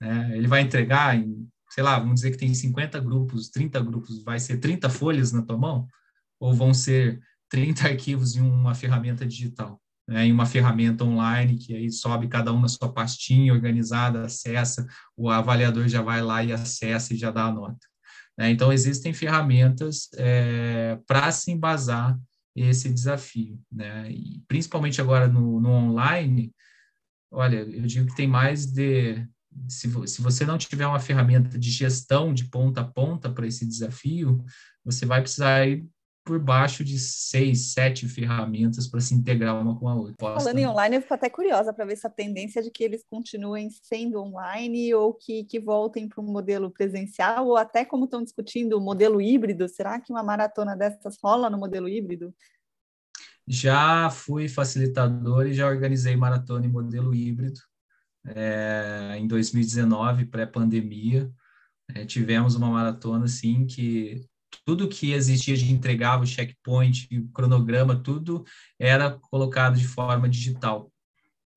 [0.02, 4.24] É, ele vai entregar em, sei lá, vamos dizer que tem 50 grupos, 30 grupos,
[4.24, 5.88] vai ser 30 folhas na tua mão?
[6.40, 9.82] Ou vão ser 30 arquivos em uma ferramenta digital?
[10.10, 14.88] né, em uma ferramenta online, que aí sobe cada um na sua pastinha organizada, acessa,
[15.16, 17.88] o avaliador já vai lá e acessa e já dá a nota.
[18.36, 18.50] Né?
[18.50, 22.20] Então, existem ferramentas é, para se embasar
[22.56, 24.12] esse desafio, né?
[24.12, 26.52] E principalmente agora no, no online,
[27.32, 29.26] olha, eu digo que tem mais de
[29.68, 33.66] se, se você não tiver uma ferramenta de gestão de ponta a ponta para esse
[33.66, 34.44] desafio,
[34.84, 35.88] você vai precisar ir
[36.30, 40.16] por baixo de seis, sete ferramentas para se integrar uma com a outra.
[40.20, 43.70] Falando em online, eu fico até curiosa para ver essa tendência de que eles continuem
[43.82, 48.78] sendo online ou que, que voltem para um modelo presencial, ou até como estão discutindo
[48.78, 49.68] o modelo híbrido.
[49.68, 52.32] Será que uma maratona dessas rola no modelo híbrido?
[53.48, 57.60] Já fui facilitador e já organizei maratona em modelo híbrido.
[58.28, 61.32] É, em 2019, pré-pandemia,
[61.94, 64.22] é, tivemos uma maratona assim que
[64.66, 68.44] tudo que existia de entregar o checkpoint, o cronograma, tudo
[68.80, 70.92] era colocado de forma digital.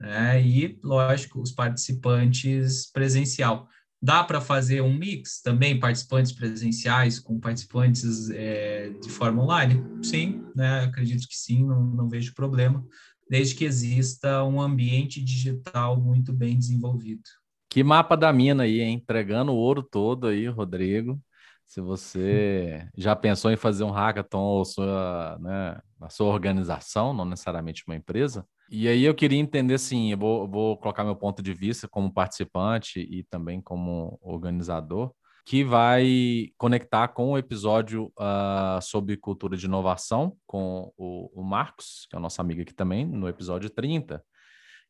[0.00, 0.42] Né?
[0.42, 3.68] E, lógico, os participantes presencial.
[4.04, 9.80] Dá para fazer um mix também, participantes presenciais com participantes é, de forma online?
[10.02, 10.80] Sim, né?
[10.80, 12.84] acredito que sim, não, não vejo problema,
[13.32, 17.22] desde que exista um ambiente digital muito bem desenvolvido.
[17.70, 18.96] Que mapa da mina aí, hein?
[18.96, 21.18] entregando o ouro todo aí, Rodrigo.
[21.66, 27.24] Se você já pensou em fazer um hackathon ou sua, né, a sua organização, não
[27.24, 28.44] necessariamente uma empresa.
[28.70, 32.12] E aí eu queria entender, assim, eu vou, vou colocar meu ponto de vista como
[32.12, 35.10] participante e também como organizador,
[35.44, 42.06] que vai conectar com o episódio uh, sobre cultura de inovação com o, o Marcos,
[42.08, 44.22] que é o nosso amigo aqui também, no episódio 30.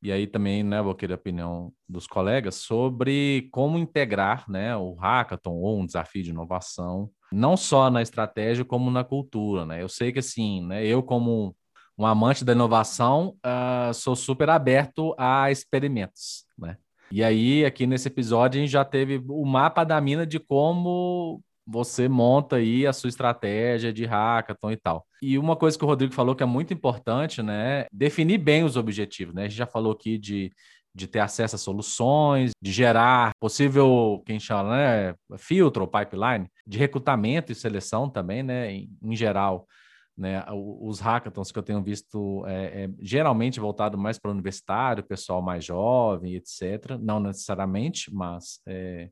[0.03, 4.95] E aí também, né, vou querer a opinião dos colegas sobre como integrar, né, o
[4.95, 9.81] hackathon ou um desafio de inovação, não só na estratégia como na cultura, né?
[9.81, 11.57] Eu sei que assim, né, eu como
[11.97, 16.77] um amante da inovação, uh, sou super aberto a experimentos, né?
[17.15, 21.43] E aí, aqui nesse episódio, a gente já teve o mapa da mina de como
[21.67, 25.07] você monta aí a sua estratégia de hackathon e tal.
[25.21, 27.85] E uma coisa que o Rodrigo falou que é muito importante, né?
[27.93, 29.43] Definir bem os objetivos, né?
[29.43, 30.51] A gente já falou aqui de,
[30.95, 35.15] de ter acesso a soluções, de gerar possível, quem chama, né?
[35.37, 38.73] Filtro ou pipeline, de recrutamento e seleção também, né?
[38.73, 39.69] Em, em geral.
[40.17, 45.03] Né, os hackathons que eu tenho visto é, é geralmente voltado mais para o universitário,
[45.03, 46.99] pessoal mais jovem, etc.
[47.01, 49.09] Não necessariamente, mas é,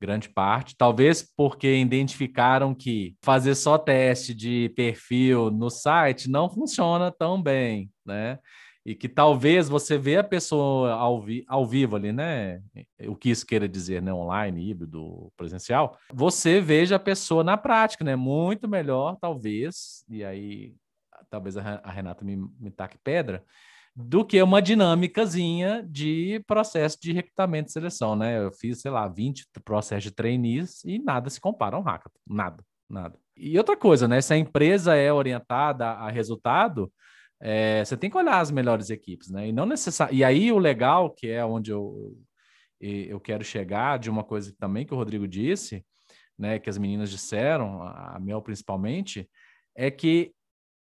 [0.00, 7.10] grande parte, talvez porque identificaram que fazer só teste de perfil no site não funciona
[7.10, 8.38] tão bem, né?
[8.86, 12.60] E que talvez você vê a pessoa ao, vi ao vivo ali, né?
[13.06, 14.12] O que isso queira dizer, né?
[14.12, 15.98] Online, híbrido, presencial.
[16.12, 18.14] Você veja a pessoa na prática, né?
[18.14, 20.04] Muito melhor, talvez.
[20.08, 20.74] E aí,
[21.30, 23.42] talvez a Renata me, me taque pedra
[23.96, 28.38] do que uma dinâmicazinha de processo de recrutamento e seleção, né?
[28.38, 32.18] Eu fiz, sei lá, 20 processos de trainees e nada se compara a um hackathon,
[32.26, 33.16] nada, nada.
[33.36, 34.20] E outra coisa, né?
[34.20, 36.92] Se a empresa é orientada a resultado,
[37.46, 39.48] é, você tem que olhar as melhores equipes, né?
[39.48, 40.18] E não necessariamente.
[40.18, 42.16] E aí o legal, que é onde eu,
[42.80, 45.84] eu quero chegar, de uma coisa também que o Rodrigo disse,
[46.38, 46.58] né?
[46.58, 49.28] Que as meninas disseram, a Mel principalmente,
[49.76, 50.32] é que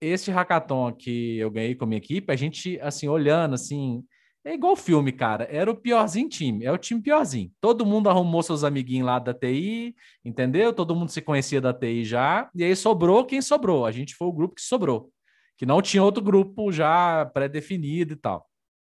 [0.01, 4.03] este hackathon que eu ganhei com a minha equipe, a gente, assim, olhando, assim,
[4.43, 5.47] é igual filme, cara.
[5.49, 7.49] Era o piorzinho time, é o time piorzinho.
[7.61, 10.73] Todo mundo arrumou seus amiguinhos lá da TI, entendeu?
[10.73, 13.85] Todo mundo se conhecia da TI já, e aí sobrou quem sobrou.
[13.85, 15.09] A gente foi o grupo que sobrou,
[15.61, 18.49] que não tinha outro grupo já pré-definido e tal.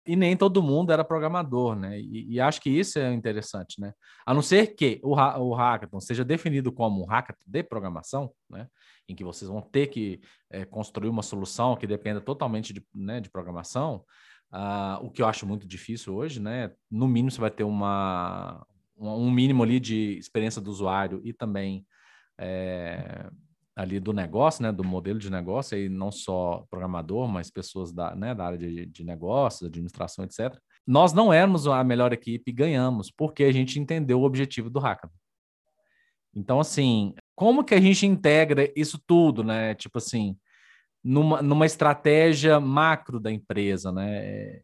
[0.06, 1.98] E nem todo mundo era programador, né?
[1.98, 3.92] E, e, acho que isso é interessante, né?
[4.24, 8.68] A não ser que o, o hackathon seja definido como um hackathon de programação, né?
[9.08, 13.20] Em que vocês vão ter que é, construir uma solução que dependa totalmente de, né,
[13.20, 14.04] de programação,
[14.52, 16.70] uh, o que eu acho muito difícil hoje, né?
[16.88, 18.64] No mínimo você vai ter uma,
[18.96, 21.84] um mínimo ali de experiência do usuário e também
[22.38, 23.28] é,
[23.74, 28.14] ali do negócio, né, do modelo de negócio, e não só programador, mas pessoas da,
[28.14, 30.54] né, da área de, de negócios, administração, etc.
[30.86, 34.78] Nós não éramos a melhor equipe e ganhamos, porque a gente entendeu o objetivo do
[34.78, 35.14] Hackathon.
[36.34, 39.74] Então, assim, como que a gente integra isso tudo, né?
[39.74, 40.36] Tipo assim,
[41.02, 44.60] numa, numa estratégia macro da empresa, né?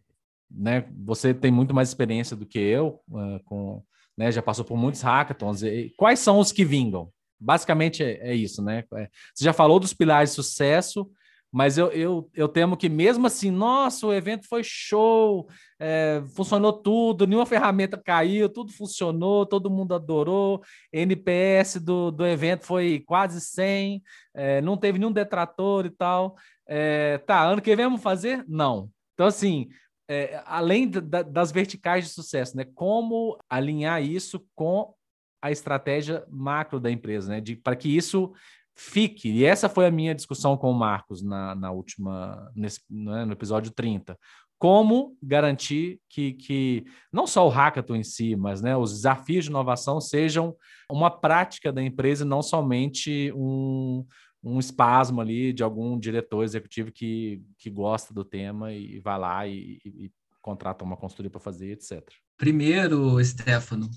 [0.50, 0.88] né?
[1.04, 3.82] Você tem muito mais experiência do que eu, uh, com,
[4.16, 4.32] né?
[4.32, 5.62] já passou por muitos hackathons.
[5.62, 7.12] E quais são os que vingam?
[7.40, 8.84] Basicamente é, é isso, né?
[8.94, 11.10] É, você já falou dos pilares de sucesso,
[11.50, 15.48] mas eu, eu, eu temo que mesmo assim, nossa, o evento foi show,
[15.80, 22.66] é, funcionou tudo, nenhuma ferramenta caiu, tudo funcionou, todo mundo adorou, NPS do, do evento
[22.66, 24.02] foi quase 100,
[24.34, 26.36] é, não teve nenhum detrator e tal.
[26.66, 28.44] É, tá, ano que vem vamos fazer?
[28.46, 28.90] Não.
[29.14, 29.68] Então, assim,
[30.08, 32.66] é, além da, das verticais de sucesso, né?
[32.74, 34.94] Como alinhar isso com
[35.40, 37.42] a estratégia macro da empresa, né?
[37.62, 38.32] Para que isso
[38.78, 39.28] fique.
[39.28, 43.32] E essa foi a minha discussão com o Marcos na, na última, nesse, né, no
[43.32, 44.16] episódio 30.
[44.56, 49.50] Como garantir que, que não só o hackathon em si, mas né, os desafios de
[49.50, 50.54] inovação sejam
[50.90, 54.04] uma prática da empresa não somente um,
[54.42, 59.46] um espasmo ali de algum diretor executivo que, que gosta do tema e vai lá
[59.46, 62.02] e, e, e contrata uma consultoria para fazer, etc.
[62.36, 63.90] Primeiro, Stefano,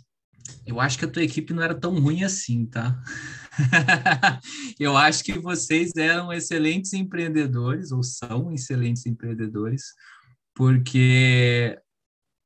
[0.65, 3.01] eu acho que a tua equipe não era tão ruim assim, tá?
[4.80, 9.93] eu acho que vocês eram excelentes empreendedores, ou são excelentes empreendedores,
[10.56, 11.77] porque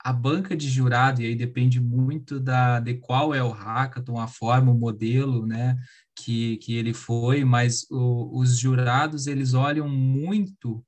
[0.06, 4.28] a banca de jurado, e aí depende muito da, de qual é o hackathon, a
[4.28, 5.78] forma, o modelo, né,
[6.16, 10.86] que, que ele foi, mas o, os jurados, eles olham muito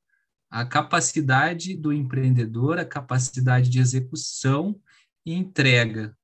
[0.49, 4.79] a capacidade do empreendedor, a capacidade de execução
[5.25, 6.16] e entrega,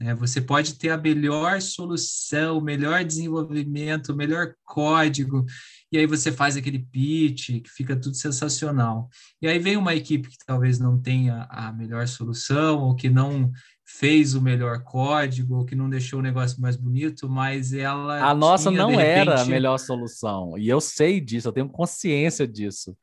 [0.00, 0.14] né?
[0.14, 5.44] Você pode ter a melhor solução, o melhor desenvolvimento, o melhor código,
[5.90, 9.08] e aí você faz aquele pitch, que fica tudo sensacional.
[9.40, 13.50] E aí vem uma equipe que talvez não tenha a melhor solução, ou que não
[13.86, 18.30] fez o melhor código, ou que não deixou o negócio mais bonito, mas ela.
[18.30, 19.06] A nossa tinha, não repente...
[19.06, 22.96] era a melhor solução, e eu sei disso, eu tenho consciência disso.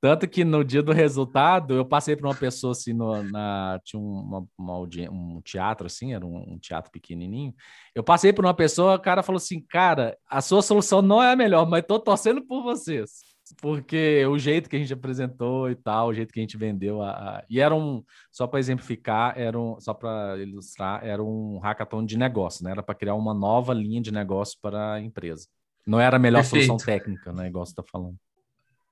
[0.00, 4.00] Tanto que no dia do resultado, eu passei por uma pessoa assim, no, na, tinha
[4.00, 4.78] uma, uma
[5.10, 7.54] um teatro assim, era um, um, teatro pequenininho.
[7.94, 11.32] Eu passei por uma pessoa, o cara falou assim: Cara, a sua solução não é
[11.32, 13.30] a melhor, mas tô torcendo por vocês.
[13.60, 17.02] Porque o jeito que a gente apresentou e tal, o jeito que a gente vendeu.
[17.02, 17.44] A, a...
[17.50, 22.16] E era um, só para exemplificar, era um, só para ilustrar, era um hackathon de
[22.16, 22.70] negócio, né?
[22.70, 25.46] Era para criar uma nova linha de negócio para a empresa.
[25.86, 26.66] Não era a melhor Perfeito.
[26.66, 27.48] solução técnica, né?
[27.48, 28.16] Igual você está falando.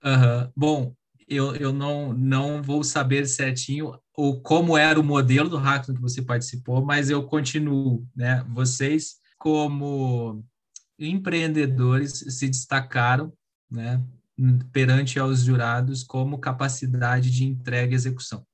[0.04, 0.50] Uhum.
[0.56, 0.94] Bom,
[1.28, 6.00] eu, eu não, não vou saber certinho o como era o modelo do hackathon que
[6.00, 8.44] você participou, mas eu continuo, né?
[8.48, 10.44] Vocês, como
[10.98, 13.32] empreendedores, se destacaram,
[13.70, 14.02] né?
[14.72, 18.44] Perante aos jurados como capacidade de entrega e execução.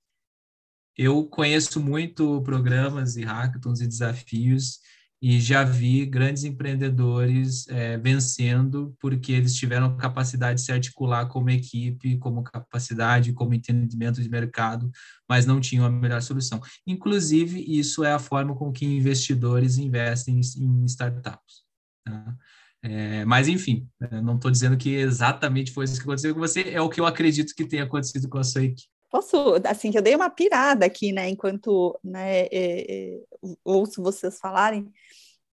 [0.96, 4.80] Eu conheço muito programas e hackathons e desafios
[5.26, 11.48] e já vi grandes empreendedores é, vencendo porque eles tiveram capacidade de se articular como
[11.48, 14.90] equipe, como capacidade, como entendimento de mercado,
[15.26, 16.60] mas não tinham a melhor solução.
[16.86, 21.64] Inclusive, isso é a forma com que investidores investem em startups.
[22.04, 22.36] Tá?
[22.82, 26.68] É, mas, enfim, é, não estou dizendo que exatamente foi isso que aconteceu com você,
[26.68, 28.93] é o que eu acredito que tenha acontecido com a sua equipe.
[29.14, 33.20] Posso, assim, que eu dei uma pirada aqui, né, enquanto né, é, é,
[33.64, 34.92] ouço vocês falarem,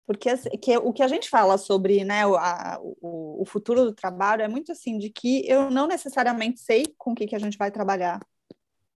[0.07, 3.94] porque assim, que, o que a gente fala sobre né, a, o, o, futuro do
[3.94, 7.38] trabalho é muito assim, de que eu não necessariamente sei com o que, que a
[7.38, 8.20] gente vai trabalhar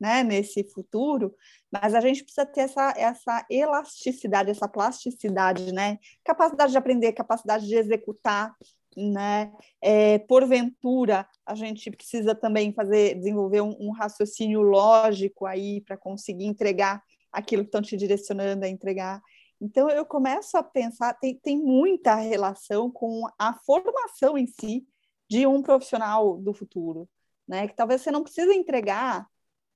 [0.01, 1.33] né, nesse futuro,
[1.71, 5.99] mas a gente precisa ter essa, essa elasticidade, essa plasticidade, né?
[6.25, 8.57] Capacidade de aprender, capacidade de executar,
[8.99, 9.53] né?
[9.81, 16.47] É, porventura, a gente precisa também fazer, desenvolver um, um raciocínio lógico aí para conseguir
[16.47, 19.23] entregar aquilo que estão te direcionando a entregar.
[19.61, 24.87] Então, eu começo a pensar, tem, tem muita relação com a formação em si
[25.29, 27.09] de um profissional do futuro,
[27.47, 27.69] né?
[27.69, 29.27] Que talvez você não precise entregar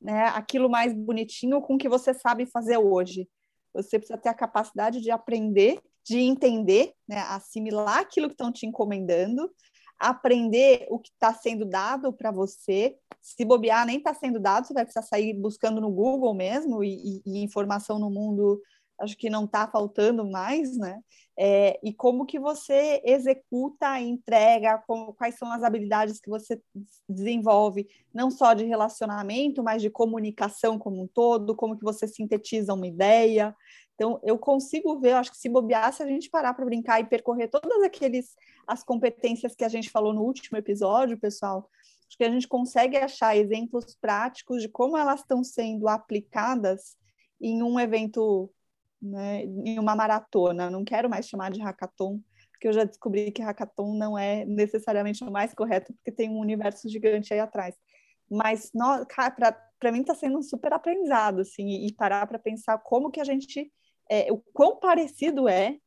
[0.00, 3.28] né, aquilo mais bonitinho com o que você sabe fazer hoje.
[3.72, 8.66] Você precisa ter a capacidade de aprender, de entender, né, assimilar aquilo que estão te
[8.66, 9.50] encomendando,
[9.98, 12.96] aprender o que está sendo dado para você.
[13.20, 17.22] Se bobear, nem está sendo dado, você vai precisar sair buscando no Google mesmo e,
[17.24, 18.60] e, informação no mundo
[19.02, 21.00] acho que não está faltando mais, né?
[21.36, 26.60] É, e como que você executa, entrega, como, quais são as habilidades que você
[27.08, 32.74] desenvolve, não só de relacionamento, mas de comunicação como um todo, como que você sintetiza
[32.74, 33.56] uma ideia.
[33.94, 37.00] Então, eu consigo ver, eu acho que se bobear, se a gente parar para brincar
[37.00, 38.34] e percorrer todas aqueles
[38.66, 41.68] as competências que a gente falou no último episódio, pessoal,
[42.08, 46.96] acho que a gente consegue achar exemplos práticos de como elas estão sendo aplicadas
[47.40, 48.50] em um evento
[49.02, 50.70] né, em uma maratona.
[50.70, 52.20] Não quero mais chamar de hackathon,
[52.52, 56.38] porque eu já descobri que hackathon não é necessariamente o mais correto, porque tem um
[56.38, 57.74] universo gigante aí atrás.
[58.30, 58.70] Mas
[59.78, 63.24] para mim está sendo um super aprendizado, assim, e parar para pensar como que a
[63.24, 63.70] gente,
[64.12, 65.78] é, o quão parecido é,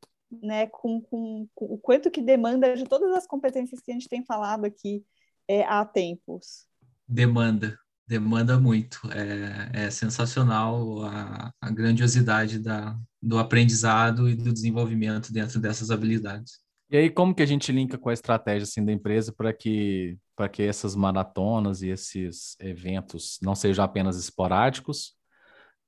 [0.42, 4.10] né, com, com, com, o quanto que demanda de todas as competências que a gente
[4.10, 5.06] tem falado aqui
[5.48, 6.66] é, há tempos.
[7.08, 9.00] Demanda, demanda muito.
[9.12, 16.60] É, é sensacional a, a grandiosidade da, do aprendizado e do desenvolvimento dentro dessas habilidades.
[16.90, 20.18] E aí, como que a gente linka com a estratégia assim, da empresa para que,
[20.36, 25.16] para que essas maratonas e esses eventos não sejam apenas esporádicos,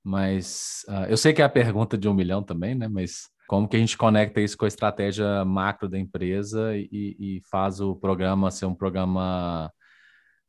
[0.07, 2.87] mas uh, eu sei que é a pergunta de um milhão também, né?
[2.87, 7.41] Mas como que a gente conecta isso com a estratégia macro da empresa e, e
[7.51, 9.69] faz o programa ser um programa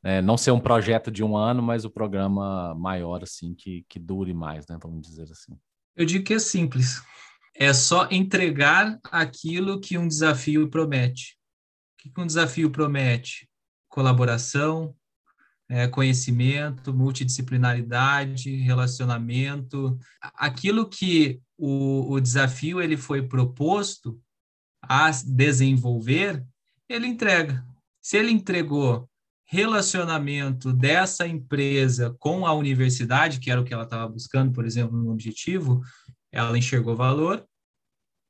[0.05, 3.99] é, não ser um projeto de um ano, mas o programa maior, assim, que, que
[3.99, 4.79] dure mais, né?
[4.81, 5.59] Vamos dizer assim.
[5.97, 7.03] Eu digo que é simples.
[7.53, 11.37] É só entregar aquilo que um desafio promete.
[12.07, 13.49] O que um desafio promete?
[13.89, 14.95] Colaboração,
[15.69, 19.99] é, conhecimento, multidisciplinaridade, relacionamento.
[20.35, 24.21] Aquilo que o, o desafio ele foi proposto
[24.83, 26.45] a desenvolver,
[26.89, 27.65] ele entrega.
[28.01, 29.09] Se ele entregou
[29.45, 34.97] relacionamento dessa empresa com a universidade, que era o que ela estava buscando, por exemplo,
[34.97, 35.83] no objetivo,
[36.31, 37.47] ela enxergou valor,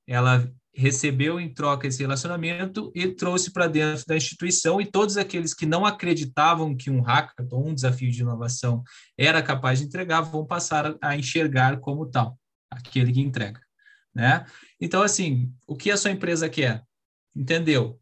[0.06, 5.52] ela recebeu em troca esse relacionamento e trouxe para dentro da instituição, e todos aqueles
[5.52, 8.84] que não acreditavam que um hackathon, um desafio de inovação,
[9.16, 12.38] era capaz de entregar, vão passar a enxergar como tal,
[12.70, 13.60] aquele que entrega.
[14.14, 14.46] Né?
[14.80, 16.84] Então, assim, o que a sua empresa quer?
[17.34, 18.00] Entendeu?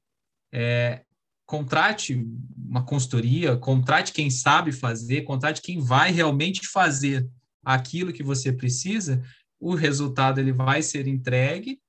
[0.53, 1.03] É,
[1.47, 2.27] contrate
[2.59, 7.27] uma consultoria, contrate quem sabe fazer, contrate quem vai realmente fazer
[7.65, 9.23] aquilo que você precisa,
[9.59, 11.81] o resultado ele vai ser entregue,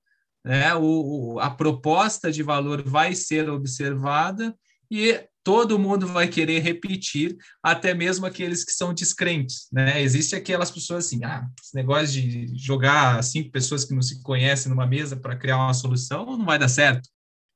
[0.48, 0.74] né?
[0.76, 0.82] o,
[1.36, 4.56] o, a proposta de valor vai ser observada
[4.90, 10.02] e todo mundo vai querer repetir, até mesmo aqueles que são descrentes, né?
[10.02, 14.70] Existe aquelas pessoas assim, ah, esse negócio de jogar cinco pessoas que não se conhecem
[14.70, 17.08] numa mesa para criar uma solução não vai dar certo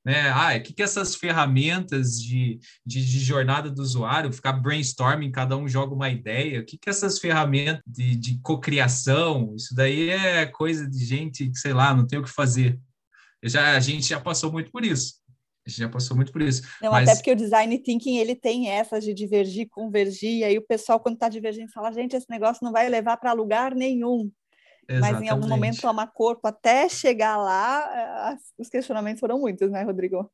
[0.03, 0.29] né?
[0.29, 5.55] Ah, o que, que essas ferramentas de, de, de, jornada do usuário, ficar brainstorming, cada
[5.55, 10.45] um joga uma ideia, o que, que essas ferramentas de, de cocriação, isso daí é
[10.45, 12.79] coisa de gente que, sei lá, não tem o que fazer.
[13.43, 15.21] Já, a gente já passou muito por isso.
[15.65, 16.63] A gente já passou muito por isso.
[16.81, 17.07] Não, mas...
[17.07, 20.99] até porque o design thinking ele tem essas de divergir, convergir, e aí o pessoal,
[20.99, 24.31] quando está divergindo, fala, gente, esse negócio não vai levar para lugar nenhum.
[24.91, 25.13] Exatamente.
[25.13, 30.29] Mas em algum momento toma corpo até chegar lá, os questionamentos foram muitos, né, Rodrigo?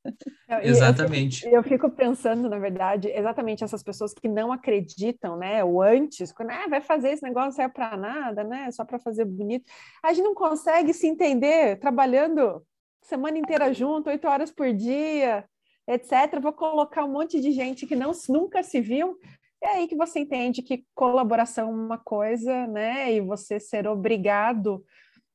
[0.64, 1.46] exatamente.
[1.46, 6.32] Eu, eu, fico pensando, na verdade, exatamente essas pessoas que não acreditam, né, o antes,
[6.32, 9.66] quando ah, vai fazer esse negócio é para nada, né, só para fazer bonito.
[10.04, 12.64] A gente não consegue se entender trabalhando
[13.02, 15.46] semana inteira junto, oito horas por dia,
[15.88, 16.40] etc.
[16.42, 19.18] Vou colocar um monte de gente que não nunca se viu
[19.62, 23.14] é aí que você entende que colaboração é uma coisa, né?
[23.14, 24.86] E você ser obrigado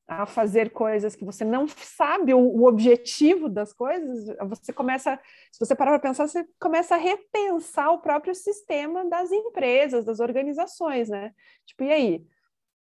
[0.07, 5.19] a fazer coisas que você não sabe o, o objetivo das coisas, você começa,
[5.51, 10.21] se você parar para pensar, você começa a repensar o próprio sistema das empresas, das
[10.21, 11.33] organizações, né?
[11.67, 12.27] Tipo, e aí?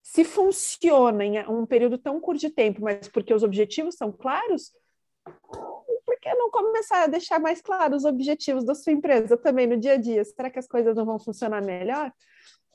[0.02, 4.70] Se funciona em um período tão curto de tempo, mas porque os objetivos são claros,
[6.20, 9.94] que não começar a deixar mais claros os objetivos da sua empresa também no dia
[9.94, 10.24] a dia?
[10.24, 12.12] Será que as coisas não vão funcionar melhor?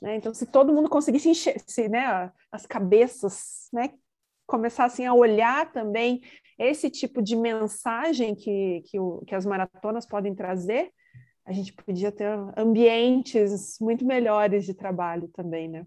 [0.02, 0.16] Né?
[0.16, 3.92] Então, se todo mundo conseguisse encher, se né, as cabeças né,
[4.48, 6.22] começassem a olhar também
[6.58, 10.92] esse tipo de mensagem que, que, o, que as maratonas podem trazer,
[11.46, 12.28] a gente podia ter
[12.58, 15.86] ambientes muito melhores de trabalho também, né?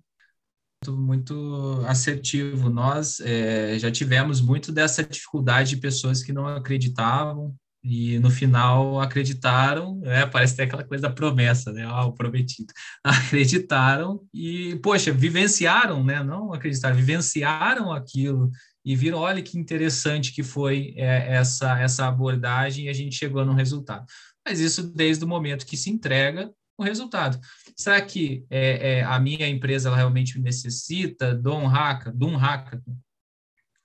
[0.91, 2.69] Muito assertivo.
[2.69, 7.55] Nós é, já tivemos muito dessa dificuldade de pessoas que não acreditavam
[7.85, 10.25] e no final acreditaram, né?
[10.27, 11.85] Parece até aquela coisa da promessa, né?
[11.85, 12.73] Ah, o prometido.
[13.03, 16.23] Acreditaram e, poxa, vivenciaram, né?
[16.23, 18.51] Não acreditaram, vivenciaram aquilo
[18.85, 23.45] e viram, olha que interessante que foi é, essa, essa abordagem e a gente chegou
[23.45, 24.05] no resultado.
[24.47, 26.53] Mas isso desde o momento que se entrega
[26.83, 27.39] resultado.
[27.77, 32.17] Será que é, é, a minha empresa ela realmente necessita de um hackathon?
[32.17, 32.97] De um hackathon?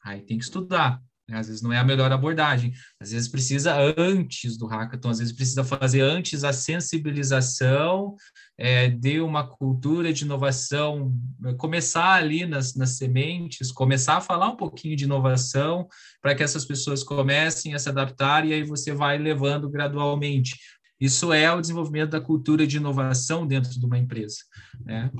[0.04, 1.02] Aí tem que estudar.
[1.30, 1.38] Né?
[1.38, 2.74] Às vezes não é a melhor abordagem.
[3.00, 8.16] Às vezes precisa antes do hackathon, às vezes precisa fazer antes a sensibilização
[8.58, 11.14] é, de uma cultura de inovação,
[11.58, 15.88] começar ali nas, nas sementes, começar a falar um pouquinho de inovação
[16.22, 20.56] para que essas pessoas comecem a se adaptar e aí você vai levando gradualmente.
[21.00, 24.38] Isso é o desenvolvimento da cultura de inovação dentro de uma empresa.
[24.84, 25.12] Né?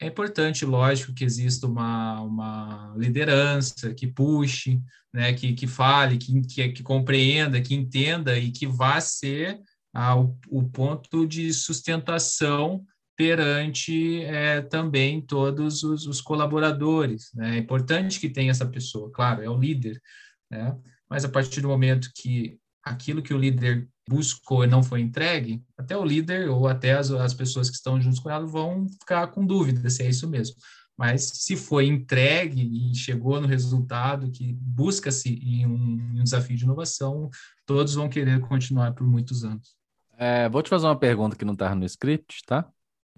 [0.00, 4.80] É importante, lógico, que exista uma, uma liderança que puxe,
[5.12, 9.60] né, que, que fale, que, que, que compreenda, que entenda e que vá ser
[9.92, 12.84] ah, o, o ponto de sustentação
[13.16, 17.32] perante é, também todos os, os colaboradores.
[17.34, 17.56] Né?
[17.56, 20.00] É importante que tenha essa pessoa, claro, é o líder,
[20.48, 20.78] né?
[21.10, 25.62] mas a partir do momento que aquilo que o líder buscou e não foi entregue,
[25.76, 29.26] até o líder ou até as, as pessoas que estão juntos com ela vão ficar
[29.28, 30.56] com dúvida se é isso mesmo.
[30.96, 36.56] Mas se foi entregue e chegou no resultado que busca-se em um, em um desafio
[36.56, 37.30] de inovação,
[37.64, 39.76] todos vão querer continuar por muitos anos.
[40.16, 42.68] É, vou te fazer uma pergunta que não está no script, tá?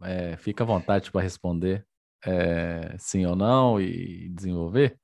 [0.03, 1.86] É, fica à vontade para responder
[2.22, 4.99] é, sim ou não e desenvolver.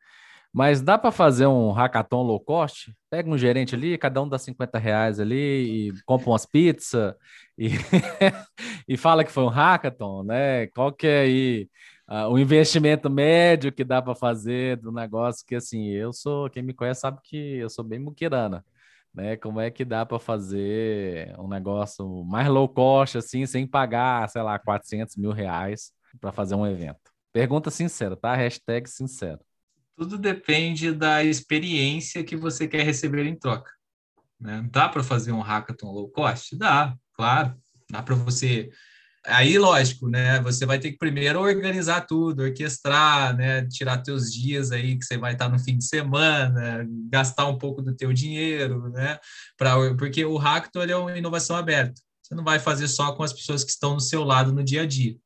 [0.56, 2.90] Mas dá para fazer um hackathon low cost?
[3.10, 7.14] Pega um gerente ali, cada um dá 50 reais ali e compra umas pizzas
[7.58, 7.72] e,
[8.88, 10.66] e fala que foi um hackathon, né?
[10.68, 11.68] Qual que é aí
[12.08, 15.44] uh, o investimento médio que dá para fazer do negócio?
[15.46, 18.64] Que assim, eu sou, quem me conhece sabe que eu sou bem muquirana,
[19.12, 19.36] né?
[19.36, 24.40] Como é que dá para fazer um negócio mais low cost, assim, sem pagar, sei
[24.40, 27.12] lá, 400 mil reais para fazer um evento?
[27.30, 28.34] Pergunta sincera, tá?
[28.34, 29.40] Hashtag sincero.
[29.96, 33.70] Tudo depende da experiência que você quer receber em troca.
[34.38, 34.68] Né?
[34.70, 36.54] Dá para fazer um hackathon low cost?
[36.56, 37.56] Dá, claro.
[37.90, 38.68] Dá para você.
[39.24, 40.40] Aí, lógico, né?
[40.42, 43.66] Você vai ter que primeiro organizar tudo, orquestrar, né?
[43.66, 47.82] Tirar teus dias aí que você vai estar no fim de semana, gastar um pouco
[47.82, 49.18] do teu dinheiro, né?
[49.56, 52.00] Pra, porque o hackathon é uma inovação aberta.
[52.22, 54.82] Você não vai fazer só com as pessoas que estão no seu lado no dia
[54.82, 55.16] a dia.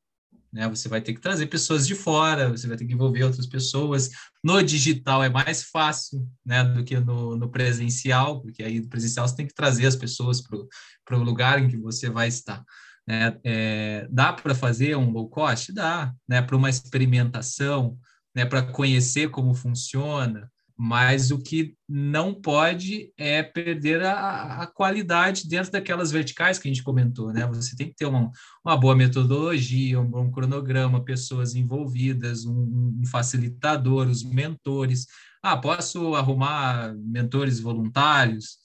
[0.51, 0.67] Né?
[0.67, 4.09] Você vai ter que trazer pessoas de fora, você vai ter que envolver outras pessoas.
[4.43, 9.27] No digital é mais fácil né, do que no, no presencial, porque aí no presencial
[9.27, 12.63] você tem que trazer as pessoas para o lugar em que você vai estar.
[13.07, 13.37] Né?
[13.43, 15.71] É, dá para fazer um low cost?
[15.71, 16.41] Dá, né?
[16.41, 17.97] para uma experimentação,
[18.35, 18.45] né?
[18.45, 25.71] para conhecer como funciona, mas o que não pode é perder a, a, qualidade dentro
[25.71, 27.45] daquelas verticais que a gente comentou, né?
[27.47, 28.31] Você tem que ter uma,
[28.63, 35.07] uma boa metodologia, um bom cronograma, pessoas envolvidas, um, um facilitador, os mentores.
[35.43, 38.57] Ah, posso arrumar mentores voluntários?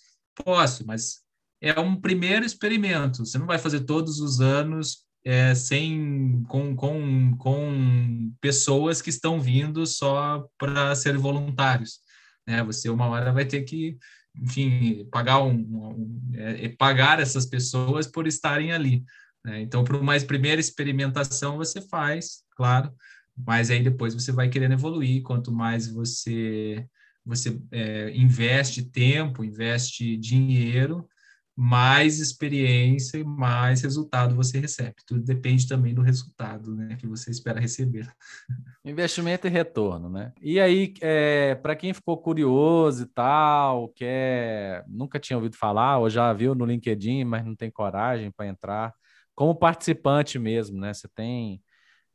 [0.44, 1.22] Posso, mas
[1.60, 3.24] é um primeiro experimento.
[3.24, 9.40] Você não vai fazer todos os anos é, sem com, com, com pessoas que estão
[9.40, 12.00] vindo só para ser voluntários
[12.46, 12.62] né?
[12.62, 13.98] Você uma hora vai ter que,
[14.36, 19.04] enfim, pagar um, um é, pagar essas pessoas por estarem ali.
[19.44, 19.62] Né?
[19.62, 22.92] Então, para uma primeira experimentação você faz, claro,
[23.36, 25.22] mas aí depois você vai querendo evoluir.
[25.22, 26.86] Quanto mais você
[27.24, 31.08] você é, investe tempo, investe dinheiro,
[31.56, 34.94] mais experiência e mais resultado você recebe.
[35.06, 38.06] Tudo depende também do resultado né, que você espera receber.
[38.84, 40.32] Investimento e retorno, né?
[40.40, 46.10] E aí, é, para quem ficou curioso e tal, quer, nunca tinha ouvido falar, ou
[46.10, 48.92] já viu no LinkedIn, mas não tem coragem para entrar,
[49.34, 50.92] como participante mesmo, né?
[50.92, 51.60] Você tem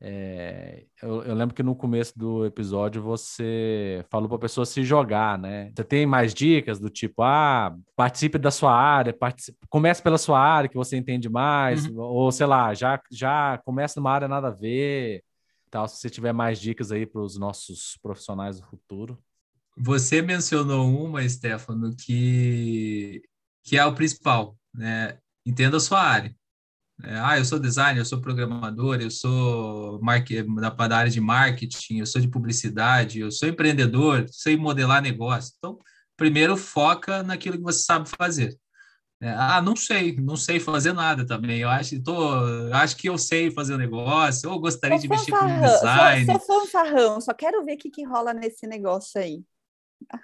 [0.04, 4.84] é, eu, eu, lembro que no começo do episódio você falou para a pessoa se
[4.84, 5.72] jogar, né?
[5.76, 10.40] Você tem mais dicas do tipo, ah, participe da sua área, participe, comece pela sua
[10.40, 12.00] área que você entende mais, uhum.
[12.00, 15.24] ou sei lá, já, já comece numa área nada a ver,
[15.70, 15.88] tal.
[15.88, 19.22] Se você tiver mais dicas aí para os nossos profissionais do futuro.
[19.78, 23.22] Você mencionou uma, Stefano, que,
[23.64, 25.20] que é o principal, né?
[25.46, 26.36] Entenda a sua área.
[27.04, 30.00] É, ah, eu sou designer, eu sou programador, eu sou
[30.90, 35.54] da área de marketing, eu sou de publicidade, eu sou empreendedor, sei modelar negócio.
[35.58, 35.80] Então,
[36.16, 38.58] primeiro foca naquilo que você sabe fazer.
[39.22, 41.60] É, ah, não sei, não sei fazer nada também.
[41.60, 42.34] Eu acho, tô,
[42.74, 46.26] acho que eu sei fazer o um negócio, ou gostaria sou de mexer com design.
[46.26, 49.44] Sou, sou fanfarrão, só quero ver o que, que rola nesse negócio aí.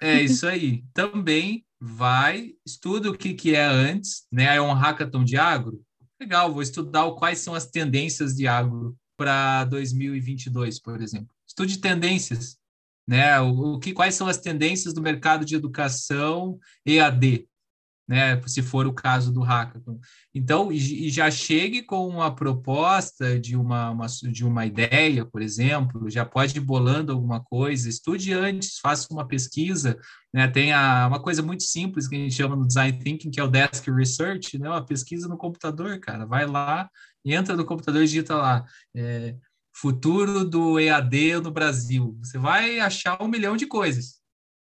[0.00, 0.82] É isso aí.
[0.92, 4.56] Também vai, estuda o que, que é antes, né?
[4.56, 5.80] É um hackathon de agro.
[6.20, 11.28] Legal, vou estudar quais são as tendências de agro para 2022, por exemplo.
[11.46, 12.58] Estude tendências,
[13.06, 13.40] né?
[13.40, 17.48] O, o que, quais são as tendências do mercado de educação EAD?
[18.08, 20.00] Né, se for o caso do hackathon.
[20.34, 26.08] Então, e já chegue com uma proposta de uma, uma, de uma ideia, por exemplo,
[26.08, 29.98] já pode ir bolando alguma coisa, estude antes, faça uma pesquisa,
[30.32, 33.40] né, tem a, uma coisa muito simples que a gente chama no Design Thinking, que
[33.40, 36.88] é o Desk Research, né, uma pesquisa no computador, cara, vai lá,
[37.22, 38.64] entra no computador e digita lá,
[38.96, 39.36] é,
[39.74, 44.18] futuro do EAD no Brasil, você vai achar um milhão de coisas,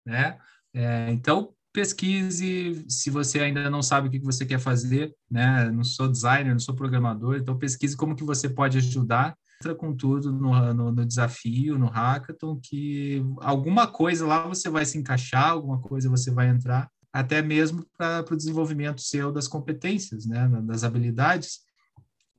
[0.06, 0.38] né,
[0.74, 5.70] é, então, pesquise, se você ainda não sabe o que você quer fazer, né?
[5.72, 9.36] Não sou designer, não sou programador, então pesquise como que você pode ajudar.
[9.62, 14.86] Entra com tudo no, no, no desafio, no hackathon, que alguma coisa lá você vai
[14.86, 20.26] se encaixar, alguma coisa você vai entrar, até mesmo para o desenvolvimento seu das competências,
[20.26, 20.50] né?
[20.64, 21.60] Das habilidades.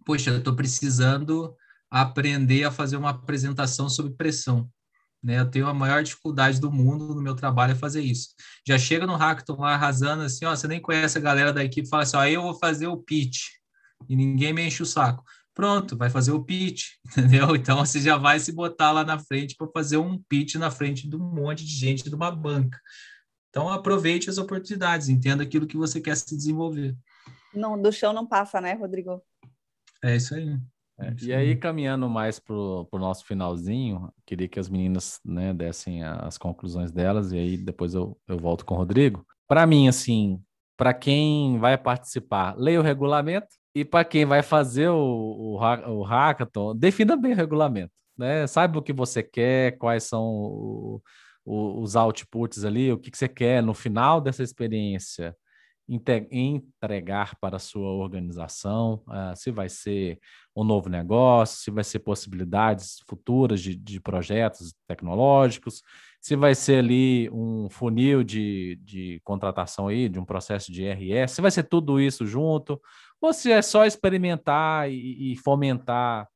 [0.05, 1.55] Poxa, eu estou precisando
[1.91, 4.69] aprender a fazer uma apresentação sob pressão.
[5.23, 5.39] Né?
[5.39, 8.31] Eu tenho a maior dificuldade do mundo no meu trabalho é fazer isso.
[8.67, 11.89] Já chega no hackathon lá arrasando assim, ó, você nem conhece a galera da equipe,
[11.89, 13.51] fala assim, ó, eu vou fazer o pitch
[14.09, 15.23] e ninguém me enche o saco.
[15.55, 17.55] Pronto, vai fazer o pitch, entendeu?
[17.55, 21.09] Então você já vai se botar lá na frente para fazer um pitch na frente
[21.09, 22.81] de um monte de gente de uma banca.
[23.51, 26.97] Então aproveite as oportunidades, entenda aquilo que você quer se desenvolver.
[27.55, 29.23] Não, do chão não passa, né, Rodrigo?
[30.03, 30.59] É isso aí.
[31.03, 36.03] É, e aí, caminhando mais para o nosso finalzinho, queria que as meninas né, dessem
[36.03, 39.27] as conclusões delas, e aí depois eu, eu volto com o Rodrigo.
[39.49, 40.41] Para mim, assim,
[40.77, 46.03] para quem vai participar, leia o regulamento, e para quem vai fazer o, o, o
[46.03, 47.93] hackathon, defina bem o regulamento.
[48.17, 48.47] Né?
[48.47, 51.03] Saiba o que você quer, quais são o,
[51.45, 55.35] o, os outputs ali, o que, que você quer no final dessa experiência
[55.89, 60.19] entregar para a sua organização, uh, se vai ser
[60.55, 65.83] um novo negócio, se vai ser possibilidades futuras de, de projetos tecnológicos,
[66.21, 71.33] se vai ser ali um funil de, de contratação aí, de um processo de RS,
[71.33, 72.81] se vai ser tudo isso junto,
[73.21, 76.29] ou se é só experimentar e, e fomentar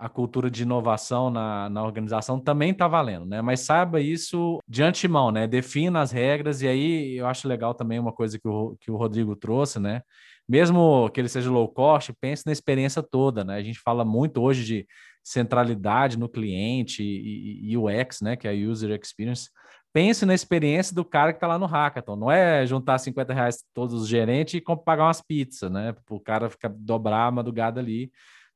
[0.00, 3.42] a cultura de inovação na, na organização também está valendo, né?
[3.42, 5.46] Mas saiba isso de antemão, né?
[5.46, 8.96] Defina as regras, e aí eu acho legal também uma coisa que o, que o
[8.96, 10.00] Rodrigo trouxe, né?
[10.48, 13.56] Mesmo que ele seja low cost, pense na experiência toda, né?
[13.56, 14.86] A gente fala muito hoje de
[15.22, 18.36] centralidade no cliente e, e UX, né?
[18.36, 19.50] Que é a User Experience.
[19.92, 22.16] Pense na experiência do cara que está lá no hackathon.
[22.16, 25.92] Não é juntar 50 reais todos os gerentes e pagar umas pizzas, né?
[25.92, 28.10] Para o cara ficar dobrar a madrugada ali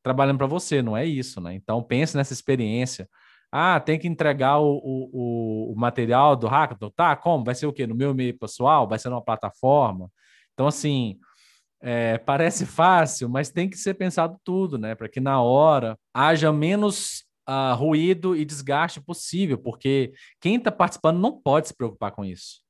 [0.04, 1.54] trabalhando para você, não é isso, né?
[1.54, 3.08] Então pense nessa experiência.
[3.50, 6.90] Ah, tem que entregar o, o, o material do hackathon.
[6.90, 7.44] Tá, como?
[7.44, 7.86] Vai ser o quê?
[7.86, 8.86] No meu e-mail pessoal?
[8.86, 10.10] Vai ser numa plataforma?
[10.52, 11.18] Então, assim,
[11.80, 14.94] é, parece fácil, mas tem que ser pensado tudo, né?
[14.94, 21.18] Para que na hora haja menos uh, ruído e desgaste possível, porque quem está participando
[21.18, 22.62] não pode se preocupar com isso.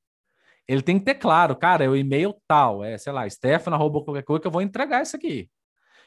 [0.67, 4.03] Ele tem que ter claro, cara, é o e-mail tal, é, sei lá, Stefano, arroba
[4.03, 5.49] qualquer coisa que eu vou entregar isso aqui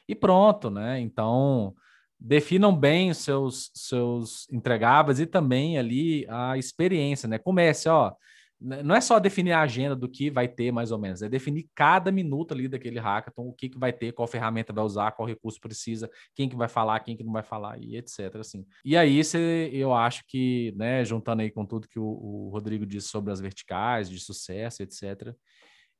[0.09, 0.99] e pronto, né?
[1.01, 1.75] Então,
[2.19, 7.39] definam bem os seus, seus entregáveis e também ali a experiência, né?
[7.39, 8.13] Comece, ó,
[8.61, 11.69] não é só definir a agenda do que vai ter, mais ou menos, é definir
[11.75, 15.29] cada minuto ali daquele hackathon, o que, que vai ter, qual ferramenta vai usar, qual
[15.29, 18.35] recurso precisa, quem que vai falar, quem que não vai falar, e etc.
[18.41, 18.67] Assim.
[18.85, 22.85] E aí, cê, eu acho que, né, juntando aí com tudo que o, o Rodrigo
[22.85, 25.33] disse sobre as verticais, de sucesso, etc.,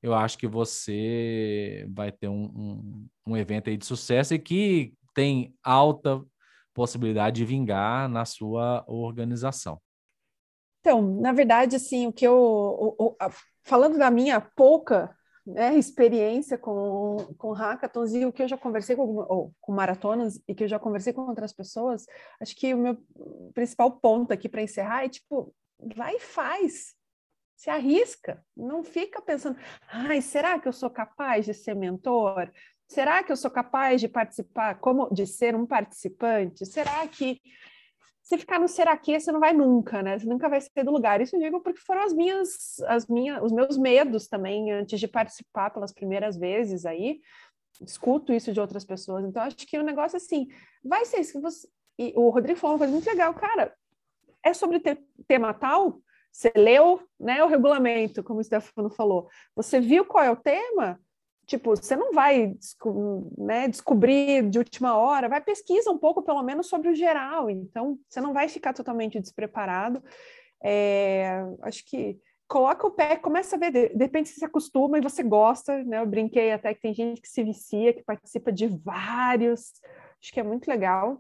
[0.03, 4.95] eu acho que você vai ter um, um, um evento aí de sucesso e que
[5.15, 6.23] tem alta
[6.73, 9.81] possibilidade de vingar na sua organização.
[10.81, 13.29] Então, na verdade, assim, o que eu, o, o, a,
[13.65, 18.95] falando da minha pouca né, experiência com, com hackathons e o que eu já conversei
[18.95, 22.05] com, ou, com maratonas e que eu já conversei com outras pessoas,
[22.41, 22.97] acho que o meu
[23.55, 25.55] principal ponto aqui para encerrar é tipo,
[25.97, 26.95] vai e faz,
[27.59, 29.59] se arrisca, não fica pensando,
[29.91, 32.49] ai, será que eu sou capaz de ser mentor?
[32.87, 36.65] Será que eu sou capaz de participar, como de ser um participante?
[36.65, 37.41] Será que
[38.23, 40.17] se ficar no será que você não vai nunca, né?
[40.17, 41.21] Você nunca vai sair do lugar.
[41.21, 45.09] Isso eu digo porque foram as minhas, as minhas, os meus medos também antes de
[45.09, 47.21] participar pelas primeiras vezes aí.
[47.85, 49.25] escuto isso de outras pessoas.
[49.25, 50.47] Então, acho que o negócio assim,
[50.85, 51.67] vai ser isso que você.
[51.99, 53.75] E o Rodrigo falou uma coisa muito legal, cara.
[54.45, 56.01] É sobre ter, tema tal,
[56.39, 59.29] você leu né, o regulamento, como o Stefano falou.
[59.57, 61.01] Você viu qual é o tema?
[61.45, 62.55] Tipo, você não vai
[63.37, 67.51] né, descobrir de última hora, vai pesquisa um pouco, pelo menos, sobre o geral.
[67.51, 70.01] Então, você não vai ficar totalmente despreparado.
[70.63, 72.17] É, acho que
[72.47, 75.83] coloca o pé, começa a ver, de, de repente você se acostuma e você gosta,
[75.83, 75.99] né?
[75.99, 79.73] Eu brinquei até que tem gente que se vicia, que participa de vários,
[80.23, 81.19] acho que é muito legal.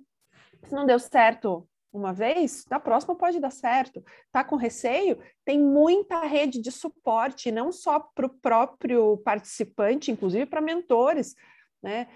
[0.63, 4.05] Se não deu certo uma vez, na próxima pode dar certo.
[4.31, 5.19] Tá com receio?
[5.45, 11.35] Tem muita rede de suporte, não só para o próprio participante, inclusive para mentores.
[11.83, 12.09] Né?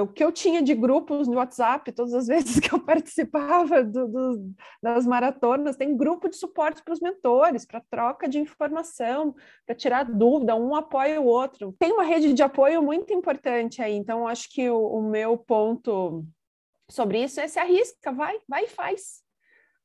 [0.00, 4.06] O que eu tinha de grupos no WhatsApp, todas as vezes que eu participava do,
[4.06, 4.52] do,
[4.82, 9.34] das maratonas, tem grupo de suporte para os mentores, para troca de informação,
[9.66, 11.74] para tirar dúvida, um apoia o outro.
[11.78, 16.24] Tem uma rede de apoio muito importante aí, então acho que o, o meu ponto
[16.90, 19.22] sobre isso é se arrisca, vai, vai e faz.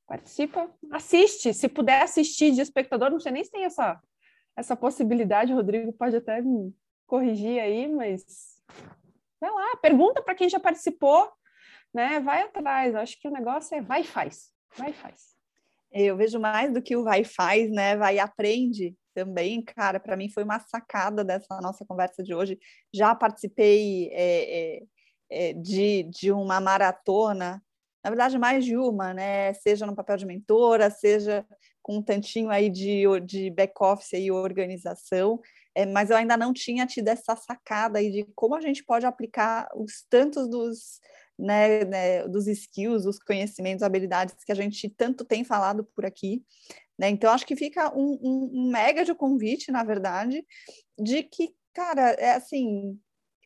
[0.07, 3.99] Participa, assiste, se puder assistir de espectador, não sei nem se tem essa,
[4.55, 6.73] essa possibilidade, o Rodrigo pode até me
[7.07, 8.53] corrigir aí, mas
[9.43, 11.29] Vai lá, pergunta para quem já participou,
[11.93, 12.21] né?
[12.21, 12.95] Vai atrás.
[12.95, 14.53] Acho que o negócio é vai e faz.
[14.77, 15.33] Vai e faz.
[15.91, 17.97] Eu vejo mais do que o vai e faz, né?
[17.97, 19.99] Vai e aprende também, cara.
[19.99, 22.57] Para mim foi uma sacada dessa nossa conversa de hoje.
[22.93, 24.83] Já participei é, é,
[25.53, 27.61] de, de uma maratona,
[28.03, 29.53] na verdade mais de uma, né?
[29.53, 31.45] Seja no papel de mentora, seja
[31.81, 35.39] com um tantinho aí de, de back-office e organização
[35.75, 39.05] é, mas eu ainda não tinha tido essa sacada aí de como a gente pode
[39.05, 40.99] aplicar os tantos dos,
[41.37, 46.43] né, né, dos skills, os conhecimentos, habilidades que a gente tanto tem falado por aqui.
[46.97, 47.09] Né?
[47.09, 50.45] Então, acho que fica um, um, um mega de convite, na verdade,
[50.99, 52.99] de que, cara, é assim,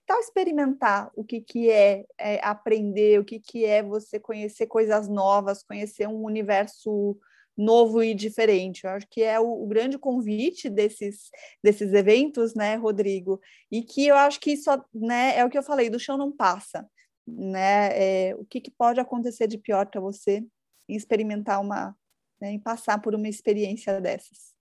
[0.08, 5.10] tal experimentar o que, que é, é, aprender, o que, que é você conhecer coisas
[5.10, 7.20] novas, conhecer um universo
[7.58, 8.86] novo e diferente.
[8.86, 11.30] Eu acho que é o, o, grande convite desses,
[11.62, 13.42] desses eventos, né, Rodrigo?
[13.70, 16.32] E que eu acho que isso né, é o que eu falei, do chão não
[16.32, 16.88] passa.
[17.28, 18.30] Né?
[18.30, 20.42] É, o que, que pode acontecer de pior para você
[20.88, 21.94] em experimentar uma,
[22.40, 24.56] né, em passar por uma experiência dessas?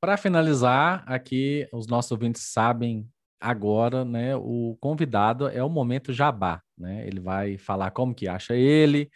[0.00, 3.08] Para finalizar, aqui os nossos ouvintes sabem
[3.42, 4.36] agora, né?
[4.36, 7.06] O convidado é o momento jabá, né?
[7.06, 9.10] Ele vai falar como que acha ele,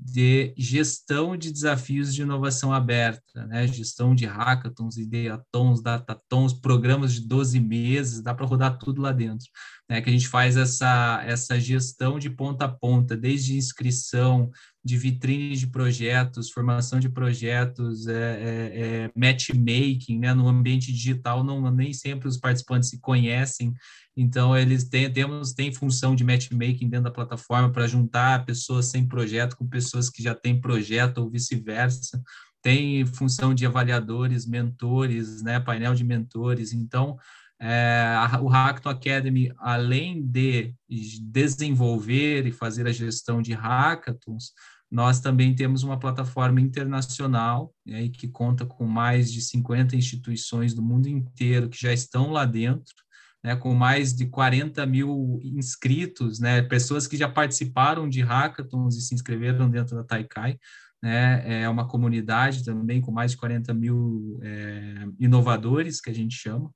[0.04, 3.68] de gestão de desafios de inovação aberta, né?
[3.68, 9.48] gestão de hackathons, ideatons, datatons, programas de 12 meses, dá para rodar tudo lá dentro.
[9.92, 10.02] Né?
[10.02, 14.50] Que a gente faz essa, essa gestão de ponta a ponta, desde inscrição,
[14.82, 20.34] de vitrine de projetos, formação de projetos, é, é, é, matchmaking, né?
[20.34, 23.74] No ambiente digital, não, nem sempre os participantes se conhecem,
[24.16, 29.06] então eles têm, temos, tem função de matchmaking dentro da plataforma para juntar pessoas sem
[29.06, 32.24] projeto com pessoas que já têm projeto ou vice-versa,
[32.62, 35.60] tem função de avaliadores, mentores, né?
[35.60, 37.18] Painel de mentores, então
[37.62, 40.74] é, o Hackathon Academy, além de
[41.22, 44.52] desenvolver e fazer a gestão de hackathons,
[44.90, 50.82] nós também temos uma plataforma internacional né, que conta com mais de 50 instituições do
[50.82, 52.96] mundo inteiro que já estão lá dentro,
[53.44, 59.02] né, com mais de 40 mil inscritos, né, pessoas que já participaram de hackathons e
[59.02, 60.58] se inscreveram dentro da Taikai.
[61.02, 66.36] Né, é uma comunidade também com mais de 40 mil é, inovadores, que a gente
[66.36, 66.72] chama.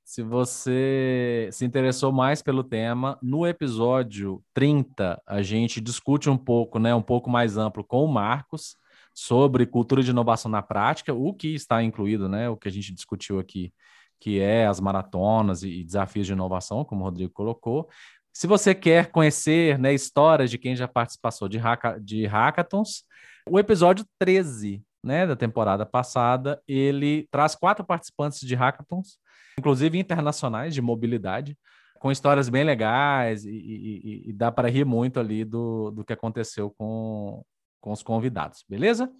[0.04, 6.78] Se você se interessou mais pelo tema, no episódio 30 a gente discute um pouco,
[6.78, 8.76] né, um pouco mais amplo com o Marcos
[9.14, 12.92] sobre cultura de inovação na prática, o que está incluído, né, o que a gente
[12.92, 13.72] discutiu aqui,
[14.20, 17.88] que é as maratonas e desafios de inovação, como o Rodrigo colocou.
[18.30, 23.04] Se você quer conhecer, né, histórias de quem já participou de, hacka, de hackathons,
[23.48, 29.18] o episódio 13, né, da temporada passada, ele traz quatro participantes de hackathons
[29.58, 31.56] inclusive internacionais de mobilidade,
[31.98, 36.12] com histórias bem legais e, e, e dá para rir muito ali do, do que
[36.12, 37.42] aconteceu com,
[37.80, 39.10] com os convidados, beleza?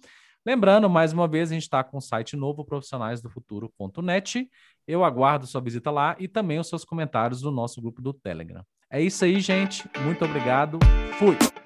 [0.45, 4.47] Lembrando, mais uma vez, a gente está com o site novo, profissionalisdofuturo.net.
[4.87, 8.63] Eu aguardo sua visita lá e também os seus comentários no nosso grupo do Telegram.
[8.91, 9.89] É isso aí, gente.
[10.03, 10.77] Muito obrigado.
[11.17, 11.64] Fui!